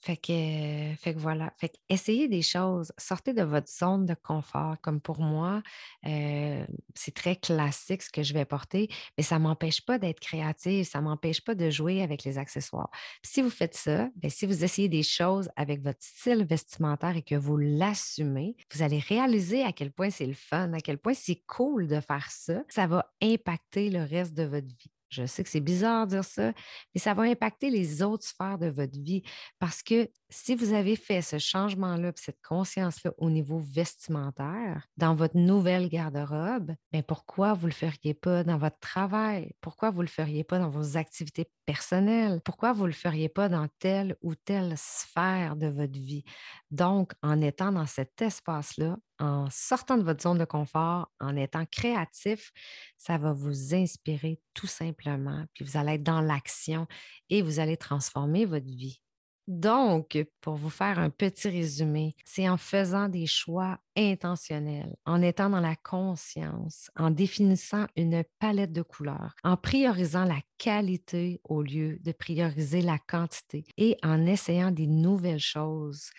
Fait 0.00 0.16
que, 0.16 0.94
fait 0.96 1.14
que 1.14 1.18
voilà. 1.18 1.52
Fait 1.58 1.70
que 1.70 1.76
essayez 1.88 2.28
des 2.28 2.42
choses. 2.42 2.92
Sortez 2.98 3.32
de 3.32 3.42
votre 3.42 3.68
zone 3.68 4.06
de 4.06 4.14
confort. 4.14 4.76
Comme 4.80 5.00
pour 5.00 5.20
moi, 5.20 5.62
euh, 6.06 6.64
c'est 6.94 7.14
très 7.14 7.34
classique 7.36 8.02
ce 8.02 8.10
que 8.10 8.22
je 8.22 8.32
vais 8.32 8.44
porter, 8.44 8.88
mais 9.16 9.24
ça 9.24 9.38
ne 9.38 9.44
m'empêche 9.44 9.84
pas 9.84 9.98
d'être 9.98 10.20
créative. 10.20 10.84
Ça 10.84 11.00
ne 11.00 11.04
m'empêche 11.04 11.40
pas 11.40 11.54
de 11.54 11.68
jouer 11.70 12.02
avec 12.02 12.24
les 12.24 12.38
accessoires. 12.38 12.90
si 13.22 13.42
vous 13.42 13.50
faites 13.50 13.74
ça, 13.74 14.08
bien, 14.16 14.30
si 14.30 14.46
vous 14.46 14.64
essayez 14.64 14.88
des 14.88 15.02
choses 15.02 15.50
avec 15.56 15.82
votre 15.82 16.02
style 16.02 16.44
vestimentaire 16.44 17.16
et 17.16 17.22
que 17.22 17.34
vous 17.34 17.56
l'assumez, 17.56 18.56
vous 18.72 18.82
allez 18.82 18.98
réaliser 19.00 19.64
à 19.64 19.72
quel 19.72 19.90
point 19.90 20.10
c'est 20.10 20.26
le 20.26 20.34
fun, 20.34 20.72
à 20.74 20.80
quel 20.80 20.98
point 20.98 21.14
c'est 21.14 21.42
cool 21.46 21.88
de 21.88 22.00
faire 22.00 22.30
ça. 22.30 22.62
Ça 22.68 22.86
va 22.86 23.12
impacter 23.22 23.90
le 23.90 24.04
reste 24.04 24.34
de 24.34 24.44
votre 24.44 24.68
vie. 24.68 24.97
Je 25.08 25.24
sais 25.26 25.42
que 25.42 25.48
c'est 25.48 25.60
bizarre 25.60 26.06
de 26.06 26.12
dire 26.12 26.24
ça, 26.24 26.52
mais 26.94 27.00
ça 27.00 27.14
va 27.14 27.22
impacter 27.22 27.70
les 27.70 28.02
autres 28.02 28.26
sphères 28.26 28.58
de 28.58 28.66
votre 28.68 28.98
vie 28.98 29.22
parce 29.58 29.82
que 29.82 30.08
si 30.28 30.54
vous 30.54 30.74
avez 30.74 30.96
fait 30.96 31.22
ce 31.22 31.38
changement-là, 31.38 32.12
cette 32.16 32.42
conscience-là 32.46 33.12
au 33.16 33.30
niveau 33.30 33.58
vestimentaire, 33.58 34.86
dans 34.96 35.14
votre 35.14 35.36
nouvelle 35.36 35.88
garde-robe, 35.88 36.72
bien 36.92 37.02
pourquoi 37.02 37.54
vous 37.54 37.66
ne 37.66 37.72
le 37.72 37.76
feriez 37.76 38.14
pas 38.14 38.44
dans 38.44 38.58
votre 38.58 38.78
travail? 38.80 39.52
Pourquoi 39.60 39.90
vous 39.90 39.98
ne 39.98 40.06
le 40.06 40.10
feriez 40.10 40.44
pas 40.44 40.58
dans 40.58 40.70
vos 40.70 40.96
activités 40.96 41.50
personnelles? 41.64 42.40
Pourquoi 42.44 42.72
vous 42.72 42.82
ne 42.82 42.88
le 42.88 42.92
feriez 42.92 43.28
pas 43.28 43.48
dans 43.48 43.68
telle 43.78 44.16
ou 44.20 44.34
telle 44.34 44.74
sphère 44.76 45.56
de 45.56 45.68
votre 45.68 45.98
vie? 45.98 46.24
Donc, 46.70 47.12
en 47.22 47.40
étant 47.40 47.72
dans 47.72 47.86
cet 47.86 48.20
espace-là, 48.20 48.98
en 49.18 49.48
sortant 49.50 49.98
de 49.98 50.02
votre 50.02 50.22
zone 50.22 50.38
de 50.38 50.44
confort, 50.44 51.10
en 51.20 51.36
étant 51.36 51.66
créatif, 51.66 52.52
ça 52.96 53.18
va 53.18 53.32
vous 53.32 53.74
inspirer 53.74 54.40
tout 54.54 54.66
simplement, 54.66 55.44
puis 55.54 55.64
vous 55.64 55.76
allez 55.76 55.94
être 55.94 56.02
dans 56.02 56.20
l'action 56.20 56.86
et 57.30 57.42
vous 57.42 57.60
allez 57.60 57.76
transformer 57.76 58.44
votre 58.46 58.66
vie. 58.66 59.00
Donc, 59.48 60.18
pour 60.42 60.56
vous 60.56 60.68
faire 60.68 60.98
un 60.98 61.08
petit 61.08 61.48
résumé, 61.48 62.14
c'est 62.26 62.46
en 62.50 62.58
faisant 62.58 63.08
des 63.08 63.24
choix 63.26 63.78
intentionnels, 63.96 64.94
en 65.06 65.22
étant 65.22 65.48
dans 65.48 65.60
la 65.60 65.74
conscience, 65.74 66.90
en 66.96 67.10
définissant 67.10 67.86
une 67.96 68.24
palette 68.38 68.74
de 68.74 68.82
couleurs, 68.82 69.34
en 69.44 69.56
priorisant 69.56 70.24
la 70.24 70.40
qualité 70.58 71.40
au 71.44 71.62
lieu 71.62 71.98
de 72.00 72.12
prioriser 72.12 72.82
la 72.82 72.98
quantité 72.98 73.64
et 73.78 73.96
en 74.04 74.26
essayant 74.26 74.70
des 74.70 74.86
nouvelles 74.86 75.40
choses, 75.40 76.10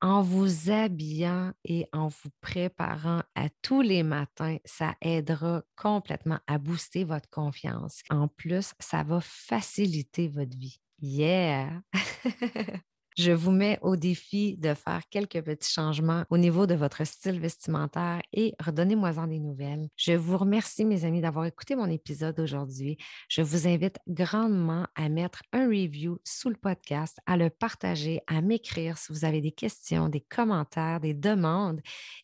en 0.00 0.22
vous 0.22 0.70
habillant 0.70 1.52
et 1.66 1.86
en 1.92 2.08
vous 2.08 2.30
préparant 2.40 3.20
à 3.34 3.50
tous 3.60 3.82
les 3.82 4.02
matins, 4.02 4.56
ça 4.64 4.94
aidera 5.02 5.62
complètement 5.76 6.38
à 6.46 6.56
booster 6.56 7.04
votre 7.04 7.28
confiance. 7.28 8.00
En 8.08 8.28
plus, 8.28 8.72
ça 8.80 9.02
va 9.02 9.20
faciliter 9.20 10.28
votre 10.28 10.56
vie. 10.56 10.80
Yeah! 11.00 11.80
Je 13.18 13.32
vous 13.32 13.50
mets 13.50 13.80
au 13.82 13.96
défi 13.96 14.56
de 14.58 14.74
faire 14.74 15.02
quelques 15.10 15.42
petits 15.42 15.72
changements 15.72 16.24
au 16.30 16.38
niveau 16.38 16.68
de 16.68 16.76
votre 16.76 17.04
style 17.04 17.40
vestimentaire 17.40 18.22
et 18.32 18.54
redonnez-moi-en 18.64 19.26
des 19.26 19.40
nouvelles. 19.40 19.88
Je 19.96 20.12
vous 20.12 20.38
remercie, 20.38 20.84
mes 20.84 21.04
amis, 21.04 21.20
d'avoir 21.20 21.44
écouté 21.44 21.74
mon 21.74 21.90
épisode 21.90 22.38
aujourd'hui. 22.38 22.96
Je 23.28 23.42
vous 23.42 23.66
invite 23.66 23.98
grandement 24.06 24.86
à 24.94 25.08
mettre 25.08 25.42
un 25.52 25.66
review 25.66 26.20
sous 26.22 26.48
le 26.48 26.54
podcast, 26.54 27.18
à 27.26 27.36
le 27.36 27.50
partager, 27.50 28.20
à 28.28 28.40
m'écrire 28.40 28.98
si 28.98 29.12
vous 29.12 29.24
avez 29.24 29.40
des 29.40 29.50
questions, 29.50 30.08
des 30.08 30.20
commentaires, 30.20 31.00
des 31.00 31.14
demandes. 31.14 31.80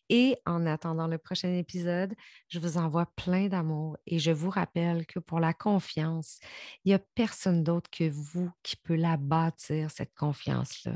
Et 0.09 0.37
en 0.45 0.65
attendant 0.65 1.07
le 1.07 1.17
prochain 1.17 1.53
épisode, 1.53 2.13
je 2.47 2.59
vous 2.59 2.77
envoie 2.77 3.07
plein 3.15 3.47
d'amour 3.47 3.97
et 4.05 4.19
je 4.19 4.31
vous 4.31 4.49
rappelle 4.49 5.05
que 5.05 5.19
pour 5.19 5.39
la 5.39 5.53
confiance, 5.53 6.39
il 6.83 6.89
n'y 6.89 6.93
a 6.93 6.99
personne 7.15 7.63
d'autre 7.63 7.89
que 7.89 8.09
vous 8.09 8.49
qui 8.63 8.75
peut 8.75 8.95
la 8.95 9.17
bâtir, 9.17 9.89
cette 9.91 10.13
confiance 10.13 10.87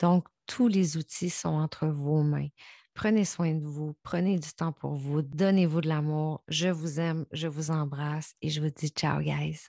donc, 0.00 0.26
tous 0.46 0.68
les 0.68 0.96
outils 0.96 1.30
sont 1.30 1.48
entre 1.48 1.86
vos 1.86 2.22
mains. 2.22 2.48
Prenez 2.94 3.24
soin 3.24 3.54
de 3.54 3.64
vous, 3.64 3.94
prenez 4.02 4.38
du 4.38 4.50
temps 4.52 4.72
pour 4.72 4.94
vous, 4.94 5.22
donnez-vous 5.22 5.80
de 5.82 5.88
l'amour. 5.88 6.42
Je 6.48 6.68
vous 6.68 7.00
aime, 7.00 7.26
je 7.32 7.48
vous 7.48 7.70
embrasse 7.70 8.34
et 8.40 8.48
je 8.48 8.60
vous 8.60 8.70
dis 8.70 8.88
ciao, 8.88 9.20
guys. 9.20 9.68